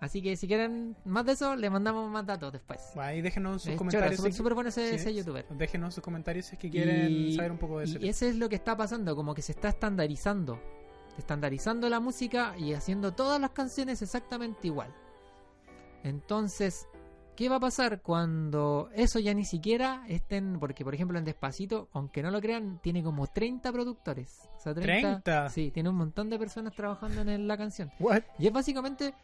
Así 0.00 0.20
que 0.20 0.36
si 0.36 0.46
quieren 0.46 0.96
más 1.06 1.24
de 1.24 1.32
eso, 1.32 1.56
le 1.56 1.70
mandamos 1.70 2.10
más 2.10 2.26
datos 2.26 2.52
después. 2.52 2.80
Ahí 2.96 3.22
déjenos 3.22 3.62
sus 3.62 3.72
Es 3.72 3.78
comentarios. 3.78 4.08
chora, 4.10 4.16
súper, 4.16 4.32
si- 4.32 4.36
súper 4.38 4.54
bueno 4.54 4.68
ese, 4.68 4.88
sí, 4.90 4.94
ese 4.96 5.14
youtuber. 5.14 5.46
Déjenos 5.50 5.94
sus 5.94 6.04
comentarios 6.04 6.46
si 6.46 6.56
es 6.56 6.58
que 6.60 6.68
quieren 6.70 7.10
Y- 7.10 7.34
saber 7.36 7.52
un 7.52 7.58
poco 7.58 7.78
de 7.78 7.84
eso. 7.86 7.98
Y 7.98 8.08
ese 8.08 8.28
es 8.28 8.36
lo 8.36 8.48
que 8.50 8.56
está 8.56 8.76
pasando, 8.76 9.16
como 9.16 9.34
que 9.34 9.40
se 9.40 9.52
está 9.52 9.68
estandarizando. 9.70 10.60
Estandarizando 11.16 11.88
la 11.88 12.00
música 12.00 12.54
y 12.58 12.74
haciendo 12.74 13.12
todas 13.14 13.40
las 13.40 13.50
canciones 13.50 14.02
exactamente 14.02 14.66
igual. 14.66 14.92
Entonces, 16.02 16.86
¿qué 17.36 17.48
va 17.48 17.56
a 17.56 17.60
pasar 17.60 18.02
cuando 18.02 18.90
eso 18.94 19.18
ya 19.18 19.34
ni 19.34 19.44
siquiera 19.44 20.04
estén? 20.08 20.58
Porque, 20.58 20.84
por 20.84 20.94
ejemplo, 20.94 21.18
en 21.18 21.24
Despacito, 21.24 21.88
aunque 21.92 22.22
no 22.22 22.30
lo 22.30 22.40
crean, 22.40 22.78
tiene 22.82 23.02
como 23.02 23.26
30 23.26 23.72
productores. 23.72 24.48
O 24.56 24.60
sea, 24.60 24.74
30, 24.74 25.22
30. 25.22 25.48
Sí, 25.50 25.70
tiene 25.70 25.88
un 25.88 25.96
montón 25.96 26.30
de 26.30 26.38
personas 26.38 26.74
trabajando 26.74 27.22
en 27.22 27.48
la 27.48 27.56
canción. 27.56 27.90
What? 27.98 28.22
Y 28.38 28.46
es 28.46 28.52
básicamente 28.52 29.14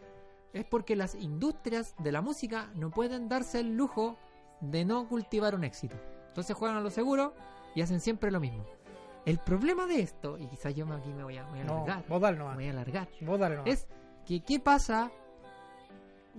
es 0.52 0.64
porque 0.64 0.97
las 0.97 1.14
industrias 1.14 1.95
de 1.99 2.12
la 2.12 2.23
música 2.23 2.71
no 2.75 2.90
pueden 2.90 3.29
darse 3.29 3.61
el 3.61 3.76
lujo 3.76 4.17
de 4.61 4.85
no 4.85 5.09
cultivar 5.09 5.55
un 5.55 5.64
éxito. 5.64 5.97
Entonces 6.29 6.57
juegan 6.57 6.76
a 6.76 6.81
lo 6.81 6.90
seguro 6.90 7.35
y 7.75 7.83
hacen 7.83 8.00
siempre 8.00 8.31
lo 8.31 8.40
mismo. 8.40 8.64
El 9.26 9.38
problema 9.38 9.87
de 9.87 10.00
esto, 10.00 10.38
y 10.38 10.47
quizás 10.47 10.75
yo 10.75 10.87
aquí 10.93 11.12
me 11.12 11.23
voy 11.23 11.37
a, 11.37 11.45
voy 11.45 11.61
a 11.61 11.64
No, 11.64 11.85
alargar, 11.85 12.05
vos 12.09 12.21
dale 12.21 12.43
voy 12.43 12.67
a 12.67 12.71
alargar, 12.71 13.09
Vos 13.21 13.38
dale 13.38 13.61
es 13.67 13.87
que 14.26 14.40
qué 14.40 14.59
pasa. 14.59 15.11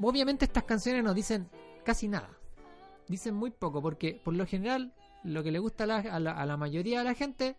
Obviamente 0.02 0.46
estas 0.46 0.64
canciones 0.64 1.04
no 1.04 1.14
dicen 1.14 1.48
casi 1.84 2.08
nada. 2.08 2.30
Dicen 3.08 3.36
muy 3.36 3.52
poco, 3.52 3.82
porque 3.82 4.20
por 4.24 4.34
lo 4.36 4.46
general 4.46 4.94
lo 5.24 5.44
que 5.44 5.52
le 5.52 5.60
gusta 5.60 5.84
a 5.84 5.88
la, 5.88 5.98
a 5.98 6.20
la- 6.20 6.32
a 6.34 6.46
la 6.46 6.58
mayoría 6.58 7.00
de 7.00 7.06
la 7.06 7.14
gente, 7.14 7.56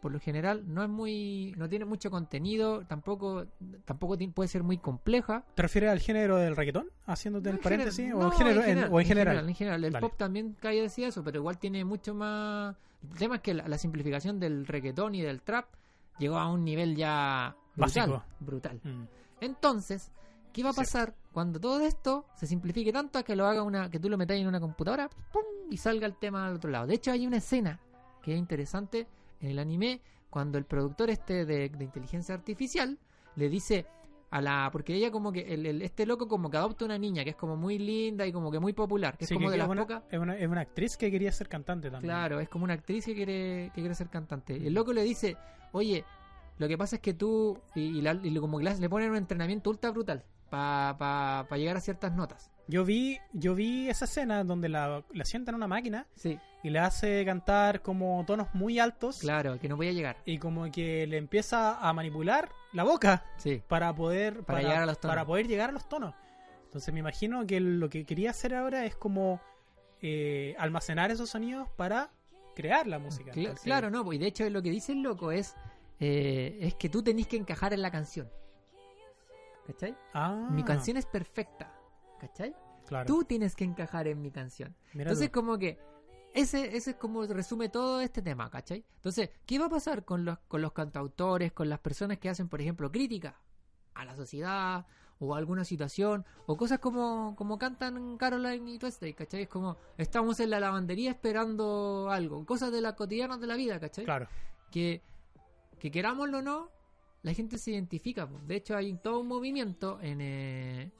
por 0.00 0.10
lo 0.10 0.18
general 0.18 0.64
no 0.66 0.82
es 0.82 0.88
muy, 0.88 1.54
no 1.56 1.68
tiene 1.68 1.84
mucho 1.84 2.10
contenido, 2.10 2.84
tampoco, 2.86 3.46
tampoco 3.84 4.16
puede 4.34 4.48
ser 4.48 4.62
muy 4.64 4.78
compleja. 4.78 5.44
¿Te 5.54 5.62
refieres 5.62 5.90
al 5.90 6.00
género 6.00 6.36
del 6.38 6.56
reggaetón? 6.56 6.88
Haciéndote 7.06 7.50
el 7.50 7.58
paréntesis. 7.60 8.12
¿O, 8.12 8.16
en 8.16 8.18
no, 8.18 8.30
género, 8.32 8.64
en- 8.64 8.92
o 8.92 9.00
en 9.00 9.06
general? 9.06 9.48
En 9.48 9.54
general, 9.54 9.84
el 9.84 9.92
pop 9.94 10.14
también 10.16 10.56
cae 10.60 10.80
decía 10.82 11.08
eso, 11.08 11.22
pero 11.22 11.38
igual 11.38 11.58
tiene 11.58 11.84
mucho 11.84 12.14
más. 12.14 12.74
El 13.12 13.16
tema 13.18 13.36
es 13.36 13.42
que 13.42 13.54
la, 13.54 13.68
la 13.68 13.78
simplificación 13.78 14.40
del 14.40 14.66
reggaetón 14.66 15.14
y 15.14 15.22
del 15.22 15.40
trap 15.42 15.66
llegó 16.18 16.36
a 16.38 16.50
un 16.50 16.64
nivel 16.64 16.96
ya 16.96 17.54
brutal. 17.76 18.10
Básico. 18.10 18.24
Brutal. 18.40 18.80
Mm. 18.82 19.04
Entonces, 19.40 20.10
¿qué 20.52 20.62
va 20.62 20.70
a 20.70 20.74
pasar 20.74 21.14
cuando 21.32 21.58
todo 21.58 21.80
esto 21.80 22.26
se 22.36 22.46
simplifique 22.46 22.92
tanto 22.92 23.18
a 23.18 23.22
que 23.22 23.34
lo 23.36 23.46
haga 23.46 23.62
una, 23.62 23.90
que 23.90 23.98
tú 23.98 24.08
lo 24.08 24.18
metas 24.18 24.36
en 24.36 24.46
una 24.46 24.60
computadora 24.60 25.08
¡pum! 25.32 25.42
y 25.70 25.76
salga 25.76 26.06
el 26.06 26.16
tema 26.16 26.46
al 26.46 26.54
otro 26.56 26.70
lado? 26.70 26.86
De 26.86 26.94
hecho, 26.94 27.10
hay 27.10 27.26
una 27.26 27.38
escena 27.38 27.80
que 28.22 28.32
es 28.34 28.38
interesante 28.38 29.06
en 29.40 29.50
el 29.50 29.58
anime 29.58 30.00
cuando 30.30 30.58
el 30.58 30.64
productor 30.64 31.10
este 31.10 31.44
de, 31.44 31.68
de 31.68 31.84
inteligencia 31.84 32.34
artificial 32.34 32.98
le 33.36 33.48
dice 33.48 33.86
a 34.30 34.40
la 34.40 34.70
porque 34.72 34.94
ella 34.94 35.10
como 35.10 35.30
que 35.30 35.40
el, 35.52 35.66
el- 35.66 35.82
este 35.82 36.06
loco 36.06 36.26
como 36.28 36.48
que 36.50 36.56
adopta 36.56 36.84
una 36.86 36.96
niña 36.96 37.22
que 37.24 37.30
es 37.30 37.36
como 37.36 37.54
muy 37.56 37.78
linda 37.78 38.26
y 38.26 38.32
como 38.32 38.50
que 38.50 38.58
muy 38.60 38.72
popular 38.72 39.18
que 39.18 39.26
Sí, 39.26 39.34
es 39.34 39.38
como 39.38 39.48
que 39.48 39.52
de 39.52 39.58
las 39.58 39.68
una, 39.68 39.82
pocas 39.82 40.02
es, 40.10 40.18
una, 40.18 40.36
es 40.38 40.48
una 40.48 40.60
actriz 40.62 40.96
que 40.96 41.10
quería 41.10 41.30
ser 41.32 41.48
cantante 41.50 41.90
también. 41.90 42.08
Claro, 42.14 42.40
es 42.40 42.48
como 42.48 42.64
una 42.64 42.72
actriz 42.74 43.04
que 43.04 43.14
quiere, 43.14 43.70
que 43.74 43.80
quiere 43.82 43.94
ser 43.94 44.08
cantante. 44.08 44.56
El 44.56 44.72
loco 44.72 44.92
le 44.94 45.02
dice, 45.02 45.36
oye, 45.72 46.04
lo 46.58 46.66
que 46.68 46.78
pasa 46.78 46.96
es 46.96 47.02
que 47.02 47.12
tú, 47.12 47.58
y, 47.74 47.80
y 47.98 48.00
la- 48.00 48.18
y 48.22 48.34
como 48.38 48.58
que 48.58 48.64
le 48.64 48.88
ponen 48.88 49.10
un 49.10 49.16
entrenamiento 49.16 49.68
ultra 49.68 49.90
brutal 49.90 50.24
para 50.52 50.98
pa, 50.98 51.46
pa 51.48 51.56
llegar 51.56 51.78
a 51.78 51.80
ciertas 51.80 52.12
notas. 52.12 52.50
Yo 52.68 52.84
vi, 52.84 53.18
yo 53.32 53.54
vi 53.54 53.88
esa 53.88 54.04
escena 54.04 54.44
donde 54.44 54.68
la, 54.68 55.02
la 55.12 55.24
sienta 55.24 55.50
en 55.50 55.54
una 55.56 55.66
máquina 55.66 56.06
Sí, 56.14 56.38
y 56.62 56.68
le 56.68 56.78
hace 56.78 57.24
cantar 57.24 57.80
como 57.80 58.22
tonos 58.26 58.48
muy 58.54 58.78
altos 58.78 59.18
claro, 59.18 59.58
que 59.58 59.68
no 59.68 59.76
podía 59.76 59.92
llegar. 59.92 60.18
y 60.26 60.36
como 60.38 60.70
que 60.70 61.06
le 61.06 61.16
empieza 61.16 61.78
a 61.80 61.92
manipular 61.94 62.50
la 62.74 62.84
boca 62.84 63.24
Sí, 63.38 63.62
para 63.66 63.94
poder 63.94 64.44
Para 64.44 64.60
llegar 64.60 64.82
a 64.82 64.86
los 64.86 65.00
tonos. 65.00 65.12
para 65.14 65.24
poder 65.26 65.48
llegar 65.48 65.70
a 65.70 65.72
los 65.72 65.88
tonos. 65.88 66.14
Entonces 66.64 66.92
me 66.92 67.00
imagino 67.00 67.46
que 67.46 67.58
lo 67.58 67.88
que 67.88 68.04
quería 68.04 68.30
hacer 68.30 68.54
ahora 68.54 68.84
es 68.84 68.94
como 68.94 69.40
eh, 70.02 70.54
almacenar 70.58 71.10
esos 71.10 71.30
sonidos 71.30 71.68
para 71.76 72.10
crear 72.54 72.86
la 72.86 72.98
música. 72.98 73.32
Entonces, 73.34 73.62
claro, 73.64 73.90
no, 73.90 74.04
pues, 74.04 74.16
y 74.16 74.18
de 74.20 74.26
hecho 74.28 74.48
lo 74.50 74.62
que 74.62 74.70
dice 74.70 74.92
el 74.92 75.00
loco 75.02 75.32
es, 75.32 75.56
eh, 75.98 76.58
es 76.60 76.74
que 76.74 76.88
tú 76.90 77.02
tenés 77.02 77.26
que 77.26 77.36
encajar 77.38 77.72
en 77.72 77.80
la 77.82 77.90
canción. 77.90 78.28
¿Cachai? 79.66 79.96
Ah, 80.14 80.48
Mi 80.50 80.64
canción 80.64 80.96
es 80.96 81.06
perfecta. 81.06 81.72
¿Cachai? 82.20 82.54
claro. 82.86 83.06
Tú 83.06 83.24
tienes 83.24 83.54
que 83.56 83.64
encajar 83.64 84.06
en 84.08 84.20
mi 84.20 84.30
canción. 84.30 84.74
Mira 84.92 85.10
Entonces, 85.10 85.30
tú. 85.30 85.40
como 85.40 85.56
que 85.58 85.78
ese, 86.34 86.76
ese 86.76 86.90
es 86.92 86.96
como 86.96 87.24
resume 87.26 87.68
todo 87.68 88.00
este 88.00 88.22
tema, 88.22 88.50
¿cachai? 88.50 88.84
Entonces, 88.96 89.30
¿qué 89.46 89.58
va 89.58 89.66
a 89.66 89.70
pasar 89.70 90.04
con 90.04 90.24
los, 90.24 90.38
con 90.48 90.62
los 90.62 90.72
cantautores, 90.72 91.52
con 91.52 91.68
las 91.68 91.78
personas 91.78 92.18
que 92.18 92.28
hacen, 92.28 92.48
por 92.48 92.60
ejemplo, 92.60 92.90
crítica 92.90 93.36
a 93.94 94.04
la 94.04 94.16
sociedad 94.16 94.86
o 95.18 95.34
a 95.34 95.38
alguna 95.38 95.64
situación 95.64 96.24
o 96.46 96.56
cosas 96.56 96.80
como, 96.80 97.34
como 97.36 97.58
cantan 97.58 98.16
Caroline 98.16 98.72
y 98.72 98.78
Tuesday, 98.78 99.14
¿cachai? 99.14 99.42
Es 99.42 99.48
como 99.48 99.76
estamos 99.96 100.40
en 100.40 100.50
la 100.50 100.58
lavandería 100.58 101.10
esperando 101.10 102.08
algo, 102.10 102.44
cosas 102.44 102.72
de 102.72 102.80
las 102.80 102.94
cotidianas 102.94 103.40
de 103.40 103.46
la 103.46 103.54
vida, 103.56 103.78
¿cachai? 103.78 104.04
Claro. 104.04 104.26
que, 104.70 105.02
que 105.78 105.90
querámoslo 105.90 106.38
o 106.38 106.42
no, 106.42 106.70
la 107.22 107.32
gente 107.34 107.58
se 107.58 107.70
identifica. 107.72 108.28
po. 108.28 108.38
De 108.46 108.56
hecho, 108.56 108.76
hay 108.76 108.94
todo 108.94 109.20
un 109.20 109.28
movimiento 109.28 109.98
en, 110.02 110.20
eh, 110.20 110.90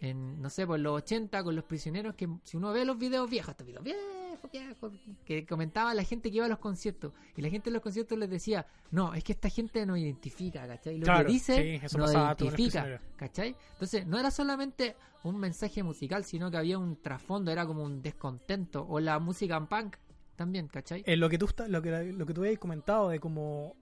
en 0.00 0.40
no 0.42 0.50
sé, 0.50 0.66
por 0.66 0.78
los 0.80 0.94
80 1.02 1.42
con 1.44 1.54
los 1.54 1.64
prisioneros 1.64 2.14
que 2.14 2.28
si 2.44 2.56
uno 2.56 2.72
ve 2.72 2.84
los 2.84 2.98
videos 2.98 3.30
viejos, 3.30 3.50
estos 3.52 3.66
videos 3.66 3.84
viejos, 3.84 4.50
viejos, 4.52 4.92
que 5.24 5.46
comentaba 5.46 5.94
la 5.94 6.02
gente 6.02 6.30
que 6.30 6.38
iba 6.38 6.46
a 6.46 6.48
los 6.48 6.58
conciertos 6.58 7.12
y 7.36 7.42
la 7.42 7.48
gente 7.48 7.70
en 7.70 7.74
los 7.74 7.82
conciertos 7.82 8.18
les 8.18 8.28
decía, 8.28 8.66
no, 8.90 9.14
es 9.14 9.22
que 9.22 9.32
esta 9.32 9.48
gente 9.48 9.86
nos 9.86 9.98
identifica, 9.98 10.66
¿cachai? 10.66 10.98
Lo 10.98 11.04
Claro, 11.04 11.26
que 11.26 11.32
dice 11.32 11.80
sí, 11.88 11.96
nos 11.96 12.12
identifica. 12.12 13.00
¿cachai? 13.16 13.54
Entonces, 13.74 14.06
no 14.06 14.18
era 14.18 14.30
solamente 14.32 14.96
un 15.22 15.38
mensaje 15.38 15.82
musical, 15.84 16.24
sino 16.24 16.50
que 16.50 16.56
había 16.56 16.78
un 16.78 17.00
trasfondo, 17.00 17.52
era 17.52 17.64
como 17.64 17.84
un 17.84 18.02
descontento, 18.02 18.84
o 18.88 18.98
la 18.98 19.20
música 19.20 19.56
en 19.56 19.68
punk 19.68 19.96
también, 20.34 20.66
¿cachai? 20.66 21.04
Eh, 21.06 21.16
lo 21.16 21.28
que 21.30 21.38
tú 21.38 21.46
está- 21.46 21.68
lo 21.68 21.80
que 21.80 22.12
lo 22.12 22.26
que 22.26 22.34
tú 22.34 22.40
habías 22.42 22.58
comentado 22.58 23.10
de 23.10 23.20
como 23.20 23.76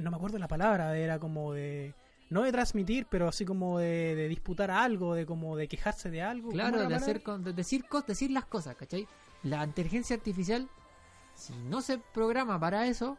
no 0.00 0.10
me 0.10 0.16
acuerdo 0.16 0.38
la 0.38 0.48
palabra 0.48 0.96
era 0.96 1.18
como 1.18 1.52
de 1.52 1.94
no 2.30 2.42
de 2.42 2.52
transmitir 2.52 3.06
pero 3.10 3.28
así 3.28 3.44
como 3.44 3.78
de, 3.78 4.14
de 4.14 4.28
disputar 4.28 4.70
algo 4.70 5.14
de 5.14 5.26
como 5.26 5.56
de 5.56 5.68
quejarse 5.68 6.10
de 6.10 6.22
algo 6.22 6.48
¿Cómo 6.50 6.60
Claro, 6.60 6.88
de 6.88 6.94
hacer 6.94 7.22
con- 7.22 7.42
de 7.44 7.52
decir 7.52 7.84
cos- 7.88 8.06
decir 8.06 8.30
las 8.30 8.44
cosas, 8.46 8.76
¿cachai? 8.76 9.06
La 9.42 9.64
inteligencia 9.64 10.14
artificial, 10.16 10.68
si 11.34 11.54
no 11.54 11.80
se 11.80 11.98
programa 11.98 12.58
para 12.60 12.86
eso, 12.86 13.16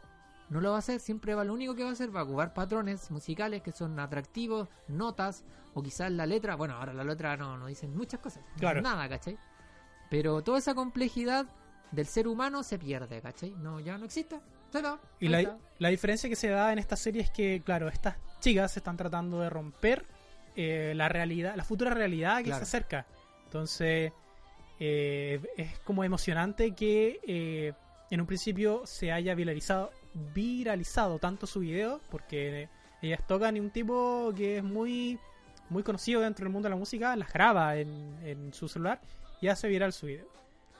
no 0.48 0.60
lo 0.60 0.70
va 0.70 0.76
a 0.76 0.78
hacer, 0.80 1.00
siempre 1.00 1.34
va 1.34 1.44
lo 1.44 1.52
único 1.54 1.74
que 1.74 1.82
va 1.82 1.90
a 1.90 1.92
hacer 1.92 2.14
va 2.14 2.20
a 2.20 2.24
ocupar 2.24 2.52
patrones 2.54 3.10
musicales 3.10 3.62
que 3.62 3.72
son 3.72 3.98
atractivos, 3.98 4.68
notas, 4.88 5.44
o 5.74 5.82
quizás 5.82 6.10
la 6.12 6.26
letra, 6.26 6.54
bueno, 6.56 6.74
ahora 6.74 6.92
la 6.92 7.04
letra 7.04 7.36
no, 7.36 7.56
no 7.56 7.66
dicen 7.66 7.96
muchas 7.96 8.20
cosas, 8.20 8.42
Claro. 8.58 8.80
nada, 8.82 9.08
¿cachai? 9.08 9.38
Pero 10.10 10.42
toda 10.42 10.58
esa 10.58 10.74
complejidad 10.74 11.46
del 11.90 12.06
ser 12.06 12.28
humano 12.28 12.62
se 12.62 12.78
pierde, 12.78 13.20
¿cachai? 13.22 13.50
No, 13.58 13.80
ya 13.80 13.96
no 13.98 14.04
existe. 14.04 14.40
Y 15.20 15.28
la, 15.28 15.56
la 15.78 15.88
diferencia 15.88 16.28
que 16.28 16.36
se 16.36 16.48
da 16.48 16.72
en 16.72 16.78
esta 16.78 16.96
serie 16.96 17.22
es 17.22 17.30
que, 17.30 17.62
claro, 17.64 17.88
estas 17.88 18.16
chicas 18.40 18.76
están 18.76 18.96
tratando 18.96 19.40
de 19.40 19.50
romper 19.50 20.04
eh, 20.56 20.92
la 20.96 21.08
realidad, 21.08 21.54
la 21.56 21.64
futura 21.64 21.92
realidad 21.94 22.38
que 22.38 22.44
Claro. 22.44 22.58
se 22.58 22.62
acerca. 22.64 23.06
Entonces, 23.44 24.12
eh, 24.80 25.40
es 25.56 25.78
como 25.80 26.04
emocionante 26.04 26.74
que 26.74 27.20
eh, 27.26 27.72
en 28.10 28.20
un 28.20 28.26
principio 28.26 28.82
se 28.84 29.12
haya 29.12 29.34
viralizado, 29.34 29.90
viralizado 30.34 31.18
tanto 31.18 31.46
su 31.46 31.60
video, 31.60 32.00
porque 32.10 32.68
ellas 33.00 33.20
tocan 33.26 33.56
y 33.56 33.60
un 33.60 33.70
tipo 33.70 34.32
que 34.36 34.58
es 34.58 34.64
muy, 34.64 35.18
muy 35.68 35.82
conocido 35.82 36.20
dentro 36.20 36.44
del 36.44 36.52
mundo 36.52 36.66
de 36.68 36.70
la 36.74 36.78
música, 36.78 37.14
las 37.16 37.32
graba 37.32 37.76
en, 37.76 38.18
en 38.24 38.52
su 38.52 38.68
celular 38.68 39.00
y 39.40 39.48
hace 39.48 39.68
viral 39.68 39.92
su 39.92 40.06
video. 40.06 40.26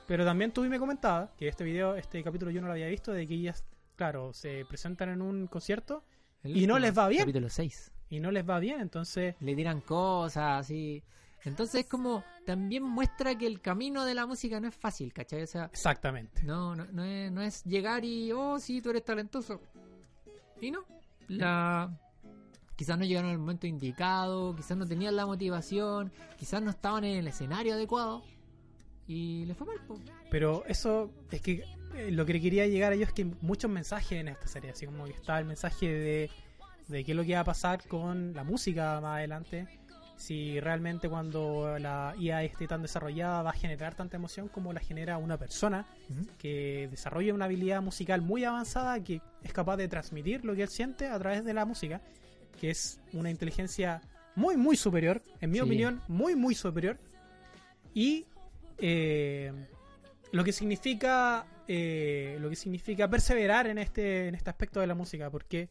Pero 0.07 0.25
también 0.25 0.51
tú 0.51 0.63
me 0.63 0.79
comentabas 0.79 1.29
que 1.37 1.47
este 1.47 1.63
video, 1.63 1.95
este 1.95 2.21
capítulo 2.23 2.51
yo 2.51 2.61
no 2.61 2.67
lo 2.67 2.73
había 2.73 2.87
visto, 2.87 3.13
de 3.13 3.25
que 3.25 3.33
ellas, 3.35 3.63
claro, 3.95 4.33
se 4.33 4.65
presentan 4.65 5.09
en 5.09 5.21
un 5.21 5.47
concierto 5.47 6.03
El 6.43 6.57
y 6.57 6.67
no 6.67 6.79
les 6.79 6.97
va 6.97 7.07
bien. 7.07 7.23
Capítulo 7.23 7.49
6. 7.49 7.91
y 8.09 8.19
no 8.19 8.31
les 8.31 8.47
va 8.47 8.59
bien, 8.59 8.79
entonces, 8.79 9.35
Le 9.39 9.55
tiran 9.55 9.81
cosas 9.81 10.59
así. 10.59 11.03
Entonces, 11.45 11.85
como 11.85 12.23
también 12.45 12.83
muestra 12.83 13.37
que 13.37 13.45
el 13.45 13.59
camino 13.59 14.05
de 14.05 14.13
la 14.13 14.25
música 14.25 14.59
no 14.59 14.67
es 14.67 14.75
fácil, 14.75 15.11
¿cachai? 15.11 15.43
O 15.43 15.47
sea, 15.47 15.65
exactamente. 15.65 16.43
No, 16.43 16.75
no, 16.75 16.85
no, 16.85 17.03
es, 17.03 17.31
no 17.31 17.41
es 17.41 17.63
llegar 17.65 18.05
y, 18.05 18.31
oh, 18.31 18.59
sí, 18.59 18.81
tú 18.81 18.91
eres 18.91 19.03
talentoso. 19.03 19.61
Y 20.61 20.71
no. 20.71 20.85
La... 21.27 21.99
Quizás 22.75 22.97
no 22.97 23.05
llegaron 23.05 23.29
al 23.29 23.37
momento 23.37 23.67
indicado, 23.67 24.55
quizás 24.55 24.75
no 24.75 24.85
tenían 24.85 25.15
la 25.15 25.25
motivación, 25.25 26.11
quizás 26.37 26.61
no 26.61 26.71
estaban 26.71 27.03
en 27.03 27.17
el 27.17 27.27
escenario 27.27 27.73
adecuado. 27.73 28.23
Y 29.05 29.45
les 29.45 29.55
fue 29.55 29.67
mal, 29.67 29.77
po. 29.85 29.99
Pero 30.31 30.63
eso 30.65 31.11
es 31.29 31.41
que 31.41 31.63
eh, 31.95 32.11
lo 32.11 32.25
que 32.25 32.39
quería 32.41 32.67
llegar 32.67 32.91
a 32.91 32.95
ellos 32.95 33.09
es 33.09 33.13
que 33.13 33.25
muchos 33.41 33.69
mensajes 33.69 34.19
en 34.19 34.27
esta 34.27 34.47
serie, 34.47 34.71
así 34.71 34.85
como 34.85 35.05
que 35.05 35.11
está 35.11 35.39
el 35.39 35.45
mensaje 35.45 35.87
de, 35.87 36.29
de 36.87 37.03
qué 37.03 37.11
es 37.11 37.15
lo 37.15 37.23
que 37.23 37.33
va 37.35 37.41
a 37.41 37.45
pasar 37.45 37.87
con 37.87 38.33
la 38.33 38.43
música 38.43 38.99
más 39.01 39.17
adelante, 39.17 39.67
si 40.15 40.59
realmente 40.59 41.09
cuando 41.09 41.77
la 41.79 42.15
IA 42.17 42.43
esté 42.43 42.67
tan 42.67 42.81
desarrollada 42.81 43.41
va 43.41 43.49
a 43.49 43.53
generar 43.53 43.95
tanta 43.95 44.15
emoción 44.15 44.47
como 44.47 44.71
la 44.71 44.79
genera 44.79 45.17
una 45.17 45.37
persona 45.37 45.85
que 46.37 46.87
desarrolla 46.89 47.33
una 47.33 47.45
habilidad 47.45 47.81
musical 47.81 48.21
muy 48.21 48.43
avanzada 48.45 49.03
que 49.03 49.21
es 49.43 49.51
capaz 49.53 49.75
de 49.77 49.87
transmitir 49.87 50.45
lo 50.45 50.55
que 50.55 50.61
él 50.63 50.69
siente 50.69 51.07
a 51.07 51.17
través 51.19 51.43
de 51.43 51.53
la 51.53 51.65
música, 51.65 51.99
que 52.59 52.69
es 52.69 52.99
una 53.11 53.29
inteligencia 53.31 54.01
muy, 54.35 54.55
muy 54.55 54.75
superior, 54.77 55.21
en 55.41 55.49
mi 55.51 55.57
Sí. 55.57 55.61
opinión, 55.63 56.01
muy, 56.07 56.35
muy 56.35 56.55
superior. 56.55 56.97
Y 57.93 58.25
eh, 58.79 59.51
lo 60.31 60.43
que 60.43 60.51
significa 60.51 61.45
eh, 61.67 62.37
lo 62.41 62.49
que 62.49 62.55
significa 62.55 63.07
perseverar 63.09 63.67
en 63.67 63.77
este, 63.77 64.27
en 64.27 64.35
este 64.35 64.49
aspecto 64.49 64.79
de 64.79 64.87
la 64.87 64.95
música, 64.95 65.29
porque 65.29 65.69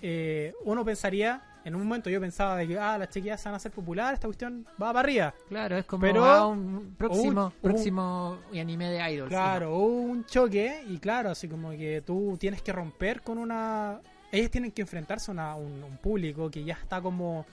eh, 0.00 0.52
uno 0.64 0.84
pensaría, 0.84 1.42
en 1.64 1.74
un 1.76 1.84
momento 1.84 2.10
yo 2.10 2.20
pensaba 2.20 2.56
de 2.56 2.66
que 2.66 2.78
ah, 2.78 2.98
las 2.98 3.08
chiquillas 3.10 3.40
se 3.40 3.48
van 3.48 3.54
a 3.54 3.56
hacer 3.58 3.70
populares, 3.70 4.14
esta 4.14 4.26
cuestión 4.26 4.64
va 4.82 4.88
para 4.92 5.00
arriba. 5.00 5.34
Claro, 5.48 5.76
es 5.78 5.84
como 5.84 6.00
Pero- 6.02 6.24
ah, 6.24 6.46
un 6.48 6.94
próximo, 6.98 7.46
un- 7.46 7.52
próximo 7.70 8.38
anime 8.52 8.90
de 8.90 9.12
idol. 9.12 9.28
Claro, 9.28 9.76
hubo 9.76 9.86
un 10.02 10.24
choque 10.26 10.82
y 10.88 10.98
claro, 10.98 11.30
así 11.30 11.46
como 11.48 11.70
que 11.70 12.02
tú 12.04 12.36
tienes 12.38 12.62
que 12.62 12.72
romper 12.72 13.22
con 13.22 13.38
una... 13.38 14.00
Ellas 14.32 14.50
tienen 14.50 14.72
que 14.72 14.82
enfrentarse 14.82 15.30
a 15.30 15.34
una- 15.34 15.54
un, 15.56 15.84
un 15.84 15.96
público 15.98 16.50
que 16.50 16.64
ya 16.64 16.74
está 16.74 17.00
como, 17.00 17.46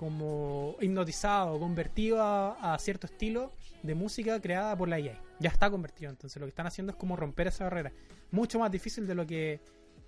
como 0.00 0.76
hipnotizado, 0.80 1.58
convertido 1.60 2.22
a, 2.22 2.72
a 2.72 2.78
cierto 2.78 3.06
estilo 3.06 3.52
de 3.82 3.94
música 3.94 4.40
creada 4.40 4.74
por 4.74 4.88
la 4.88 4.98
IA. 4.98 5.20
Ya 5.40 5.50
está 5.50 5.70
convertido, 5.70 6.10
entonces 6.10 6.40
lo 6.40 6.46
que 6.46 6.50
están 6.50 6.66
haciendo 6.66 6.92
es 6.92 6.96
como 6.98 7.16
romper 7.16 7.48
esa 7.48 7.64
barrera. 7.64 7.92
Mucho 8.30 8.58
más 8.58 8.72
difícil 8.72 9.06
de 9.06 9.14
lo 9.14 9.26
que 9.26 9.60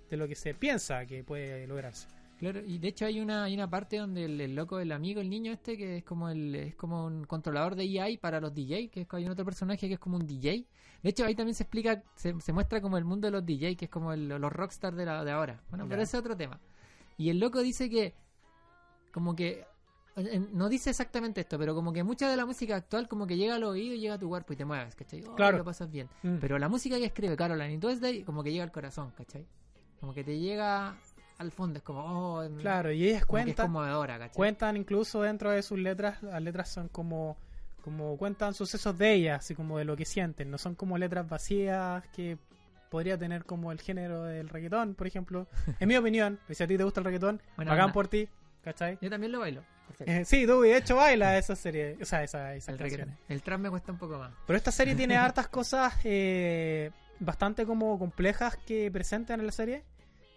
de 0.09 0.17
lo 0.17 0.27
que 0.27 0.33
se 0.33 0.55
piensa 0.55 1.05
que 1.05 1.23
puede 1.23 1.67
lograrse. 1.67 2.07
Claro, 2.39 2.59
y 2.65 2.79
de 2.79 2.87
hecho 2.87 3.05
hay 3.05 3.19
una, 3.21 3.43
hay 3.43 3.53
una 3.53 3.69
parte 3.69 3.97
donde 3.97 4.25
el, 4.25 4.41
el 4.41 4.55
loco, 4.55 4.79
el 4.79 4.91
amigo, 4.91 5.21
el 5.21 5.29
niño 5.29 5.51
este, 5.51 5.77
que 5.77 5.97
es 5.97 6.03
como 6.03 6.27
el 6.29 6.55
es 6.55 6.75
como 6.75 7.05
un 7.05 7.25
controlador 7.25 7.75
de 7.75 7.83
EI 7.83 8.17
para 8.17 8.41
los 8.41 8.51
DJ, 8.51 8.89
que 8.89 9.01
es 9.01 9.07
hay 9.11 9.25
un 9.25 9.31
otro 9.31 9.45
personaje 9.45 9.87
que 9.87 9.93
es 9.93 9.99
como 9.99 10.17
un 10.17 10.25
DJ. 10.25 10.65
De 11.03 11.09
hecho, 11.11 11.23
ahí 11.23 11.35
también 11.35 11.53
se 11.53 11.63
explica, 11.63 12.01
se, 12.15 12.33
se 12.41 12.51
muestra 12.51 12.81
como 12.81 12.97
el 12.97 13.05
mundo 13.05 13.27
de 13.27 13.31
los 13.31 13.45
DJ, 13.45 13.75
que 13.75 13.85
es 13.85 13.91
como 13.91 14.11
el- 14.11 14.27
los 14.27 14.51
rockstars 14.51 14.97
de, 14.97 15.05
la, 15.05 15.23
de 15.23 15.29
ahora. 15.31 15.61
Bueno, 15.69 15.85
pero 15.87 16.01
ese 16.01 16.17
es 16.17 16.19
otro 16.19 16.35
tema. 16.35 16.59
Y 17.15 17.29
el 17.29 17.39
loco 17.39 17.61
dice 17.61 17.89
que, 17.91 18.15
como 19.11 19.35
que, 19.35 19.65
no 20.51 20.69
dice 20.69 20.91
exactamente 20.91 21.41
esto, 21.41 21.57
pero 21.57 21.73
como 21.73 21.91
que 21.91 22.03
mucha 22.03 22.29
de 22.29 22.37
la 22.37 22.45
música 22.45 22.75
actual 22.75 23.07
como 23.07 23.25
que 23.25 23.35
llega 23.35 23.55
al 23.55 23.63
oído 23.63 23.95
y 23.95 23.99
llega 23.99 24.15
a 24.15 24.19
tu 24.19 24.29
cuerpo 24.29 24.53
y 24.53 24.55
te 24.55 24.65
mueves, 24.65 24.95
¿cachai? 24.95 25.23
Oh, 25.27 25.35
Claro. 25.35 25.57
Lo 25.57 25.63
pasas 25.63 25.89
bien. 25.89 26.07
Mm. 26.21 26.37
Pero 26.39 26.59
la 26.59 26.69
música 26.69 26.97
que 26.97 27.05
escribe 27.05 27.35
Caroline 27.35 27.73
y 27.73 27.77
todo 27.77 27.91
es 27.91 28.01
de 28.01 28.07
ahí, 28.07 28.23
como 28.23 28.43
que 28.43 28.51
llega 28.51 28.63
al 28.63 28.71
corazón, 28.71 29.11
¿cachai? 29.17 29.45
Como 29.99 30.13
que 30.13 30.23
te 30.23 30.37
llega 30.37 30.95
al 31.37 31.51
fondo, 31.51 31.77
es 31.77 31.83
como, 31.83 32.01
oh, 32.39 32.47
Claro, 32.59 32.91
y 32.91 33.07
ellas 33.07 33.25
cuentan, 33.25 33.65
conmovedora, 33.65 34.19
¿cachai? 34.19 34.35
cuentan 34.35 34.77
incluso 34.77 35.21
dentro 35.21 35.51
de 35.51 35.63
sus 35.63 35.79
letras, 35.79 36.21
las 36.21 36.41
letras 36.41 36.69
son 36.69 36.87
como 36.89 37.37
como 37.83 38.15
cuentan 38.15 38.53
sucesos 38.53 38.97
de 38.97 39.13
ellas, 39.13 39.39
así 39.39 39.55
como 39.55 39.77
de 39.77 39.83
lo 39.83 39.97
que 39.97 40.05
sienten, 40.05 40.49
no 40.49 40.57
son 40.57 40.73
como 40.73 40.97
letras 40.97 41.27
vacías 41.27 42.07
que 42.15 42.37
podría 42.89 43.17
tener 43.17 43.43
como 43.43 43.73
el 43.73 43.81
género 43.81 44.23
del 44.23 44.47
reggaetón, 44.47 44.95
por 44.95 45.05
ejemplo. 45.07 45.47
En 45.81 45.89
mi 45.89 45.97
opinión, 45.97 46.39
si 46.49 46.63
a 46.63 46.67
ti 46.67 46.77
te 46.77 46.83
gusta 46.85 47.01
el 47.01 47.05
reggaetón, 47.05 47.41
bacán 47.57 47.79
onda. 47.79 47.91
por 47.93 48.07
ti, 48.07 48.29
¿cachai? 48.63 48.97
Yo 49.01 49.09
también 49.09 49.31
lo 49.33 49.39
bailo. 49.39 49.63
Eh, 49.99 50.25
sí, 50.25 50.45
tú 50.45 50.61
de 50.61 50.77
hecho 50.77 50.95
baila 50.95 51.37
esa 51.37 51.55
serie, 51.55 51.97
o 52.01 52.05
sea, 52.05 52.23
esa, 52.23 52.55
esas 52.55 52.69
el, 52.73 52.77
canciones. 52.79 53.07
reggaetón. 53.07 53.25
el 53.29 53.41
trap 53.43 53.59
me 53.59 53.69
cuesta 53.69 53.91
un 53.91 53.97
poco 53.97 54.17
más. 54.17 54.31
Pero 54.47 54.57
esta 54.57 54.71
serie 54.71 54.95
tiene 54.95 55.15
hartas 55.17 55.47
cosas 55.47 55.93
eh, 56.03 56.91
bastante 57.19 57.65
como 57.65 57.97
complejas 57.99 58.57
que 58.65 58.89
presentan 58.91 59.39
en 59.39 59.45
la 59.45 59.51
serie. 59.51 59.83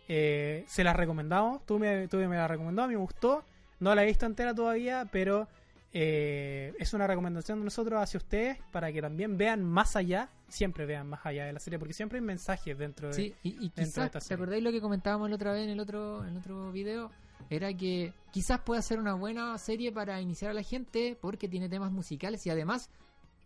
Eh, 0.08 0.64
se 0.68 0.84
las 0.84 0.94
recomendamos. 0.96 1.64
Tú 1.66 1.78
me, 1.78 2.06
tú 2.08 2.18
me 2.18 2.36
la 2.36 2.46
recomendó, 2.48 2.82
a 2.82 2.86
mí 2.88 2.94
me 2.94 3.00
gustó. 3.00 3.44
No 3.80 3.94
la 3.94 4.04
he 4.04 4.06
visto 4.06 4.24
entera 4.26 4.54
todavía, 4.54 5.06
pero 5.10 5.48
eh, 5.92 6.74
es 6.78 6.92
una 6.94 7.06
recomendación 7.06 7.58
de 7.58 7.64
nosotros 7.64 8.00
hacia 8.02 8.18
ustedes 8.18 8.58
para 8.70 8.92
que 8.92 9.00
también 9.02 9.36
vean 9.36 9.62
más 9.64 9.96
allá. 9.96 10.28
Siempre 10.48 10.86
vean 10.86 11.08
más 11.08 11.26
allá 11.26 11.44
de 11.46 11.52
la 11.52 11.58
serie, 11.58 11.78
porque 11.78 11.92
siempre 11.92 12.18
hay 12.18 12.24
mensajes 12.24 12.78
dentro 12.78 13.08
de. 13.08 13.14
Sí, 13.14 13.34
y, 13.42 13.56
y 13.64 13.68
de 13.70 13.74
quizás, 13.74 14.06
esta 14.06 14.20
¿te 14.20 14.20
serie. 14.20 14.34
acordáis 14.36 14.62
lo 14.62 14.70
que 14.70 14.80
comentábamos 14.80 15.28
la 15.28 15.36
otra 15.36 15.52
vez 15.52 15.64
en 15.64 15.70
el 15.70 15.80
otro, 15.80 16.22
en 16.24 16.30
el 16.30 16.36
otro 16.38 16.70
video? 16.70 17.10
Era 17.50 17.72
que 17.74 18.12
quizás 18.32 18.60
pueda 18.60 18.82
ser 18.82 18.98
una 18.98 19.14
buena 19.14 19.56
serie 19.58 19.92
para 19.92 20.20
iniciar 20.20 20.50
a 20.50 20.54
la 20.54 20.62
gente 20.62 21.16
porque 21.20 21.48
tiene 21.48 21.68
temas 21.68 21.92
musicales 21.92 22.44
y 22.46 22.50
además, 22.50 22.90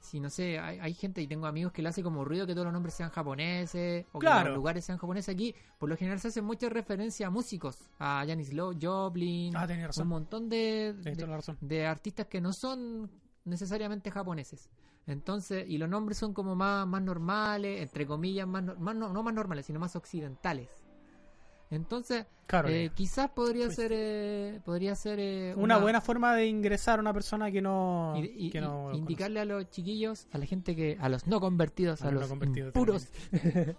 si 0.00 0.18
no 0.20 0.31
sé, 0.31 0.59
hay, 0.59 0.79
hay 0.79 0.94
gente 0.94 1.20
y 1.20 1.26
tengo 1.26 1.46
amigos 1.46 1.72
que 1.72 1.83
le 1.83 1.90
hace 1.90 2.03
como 2.03 2.24
ruido 2.24 2.46
que 2.46 2.55
todos 2.55 2.64
los 2.64 2.72
nombres 2.72 2.94
sean 2.94 3.11
japoneses 3.11 4.07
o 4.12 4.18
que 4.18 4.26
los 4.44 4.57
lugares 4.57 4.85
sean 4.87 4.96
japoneses 4.96 5.35
aquí, 5.35 5.55
por 5.79 5.88
lo 5.90 5.96
general 5.98 6.18
se 6.18 6.29
hace 6.29 6.40
mucha 6.40 6.70
referencia 6.70 7.26
a 7.26 7.31
músicos, 7.31 7.76
a 7.98 8.24
Janis 8.26 8.55
Lo, 8.55 8.72
Joplin, 8.81 9.55
Ah, 9.55 9.66
razón. 9.66 10.05
un 10.05 10.09
montón 10.09 10.48
de, 10.48 10.94
de- 11.61 11.87
artistas 11.87 12.26
que 12.26 12.40
no 12.40 12.53
son 12.55 13.11
necesariamente 13.44 14.11
japoneses. 14.11 14.70
Entonces, 15.07 15.64
y 15.68 15.76
los 15.79 15.88
nombres 15.88 16.18
son 16.18 16.33
como 16.35 16.55
más, 16.55 16.87
más 16.87 17.03
normales, 17.03 17.83
entre 17.83 18.07
comillas, 18.07 18.46
más 18.46 18.62
no, 18.62 18.94
no 18.94 19.22
más 19.22 19.35
normales, 19.35 19.66
sino 19.66 19.81
más 19.81 19.96
occidentales. 19.96 20.68
Entonces, 21.70 22.26
Claro, 22.46 22.68
eh, 22.68 22.90
quizás 22.94 23.30
podría 23.30 23.66
Pues- 23.66 23.76
ser 23.76 23.92
eh, 23.94 24.61
podría 24.64 24.96
ser 24.96 25.20
eh, 25.20 25.54
una, 25.56 25.78
buena 25.78 26.00
forma 26.00 26.35
de 26.35 26.46
ingresar 26.46 26.98
a 26.98 27.02
una 27.02 27.12
persona 27.14 27.50
que 27.52 27.62
no. 27.62 28.14
y- 28.16 28.46
y- 28.46 28.50
que 28.50 28.61
no 28.61 28.92
y- 28.92 28.98
indicarle 28.98 29.38
a 29.38 29.44
los 29.44 29.70
chiquillos, 29.70 30.26
a 30.33 30.38
la 30.38 30.46
gente 30.46 30.74
que 30.74 30.96
a 31.00 31.09
los 31.09 31.28
no 31.28 31.38
convertidos, 31.40 32.02
A 32.02 32.09
a, 32.09 32.11
los 32.11 32.22
los 32.22 32.28
no 32.28 32.33
convertidos 32.38 32.72
puros. 32.72 33.09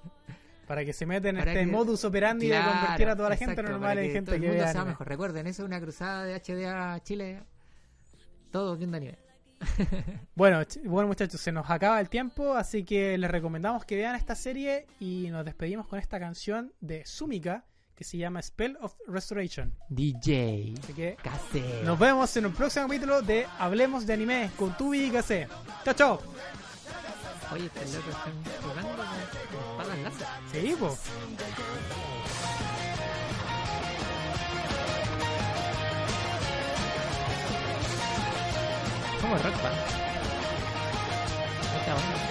Para 0.67 0.85
que 0.85 0.93
se 0.93 1.05
meten 1.05 1.35
en 1.37 1.47
este 1.49 1.65
que- 1.65 1.65
modus 1.65 2.05
operandi 2.05 2.47
de 2.47 2.57
convertir 2.61 3.09
a 3.09 3.15
toda 3.17 3.29
la 3.29 3.35
gente 3.35 3.61
normal 3.61 3.97
en 3.97 4.11
gente 4.11 4.25
todo 4.27 4.35
el 4.35 4.41
que 4.41 4.47
mundo 4.47 4.63
vea 4.63 4.71
sea 4.71 4.81
anime. 4.81 4.91
mejor. 4.93 5.07
Recuerden, 5.09 5.47
eso 5.47 5.63
es 5.63 5.67
una 5.67 5.81
cruzada 5.81 6.23
de 6.23 6.33
HDA 6.35 6.97
Chile. 7.03 7.43
Todo 8.51 8.77
viendo 8.77 8.97
anime. 8.97 9.17
Bueno, 10.35 10.61
bueno 10.85 11.07
muchachos, 11.09 11.41
se 11.41 11.51
nos 11.51 11.69
acaba 11.69 11.99
el 11.99 12.09
tiempo, 12.09 12.53
así 12.55 12.83
que 12.85 13.17
les 13.17 13.29
recomendamos 13.29 13.83
que 13.85 13.95
vean 13.97 14.15
esta 14.15 14.33
serie 14.33 14.87
y 14.99 15.27
nos 15.29 15.43
despedimos 15.45 15.87
con 15.87 15.99
esta 15.99 16.19
canción 16.19 16.71
de 16.79 17.05
Sumika 17.05 17.65
que 18.01 18.05
se 18.05 18.17
llama 18.17 18.41
Spell 18.41 18.79
of 18.81 18.95
Restoration. 19.07 19.71
DJ 19.89 20.73
Así 20.81 20.93
que 20.93 21.17
nos 21.83 21.99
vemos 21.99 22.35
en 22.35 22.47
un 22.47 22.51
próximo 22.51 22.87
capítulo 22.87 23.21
de 23.21 23.45
Hablemos 23.59 24.07
de 24.07 24.13
Anime 24.13 24.49
con 24.57 24.75
Tubi 24.75 25.05
y 25.05 25.11
Kase. 25.11 25.47
Chao, 25.85 25.93
chao. 25.93 26.19
Oye, 27.53 27.67
estos 27.67 27.93
locos 27.93 28.15
están 28.15 28.33
jugando 28.63 28.89
con 29.51 29.85
espadas 29.85 29.99
láser. 29.99 30.27
Sí, 30.51 30.75
po. 30.79 30.97
Como 39.21 39.35
rock 39.35 39.61
band. 39.61 39.77
Está 41.77 41.93
bueno. 41.93 42.30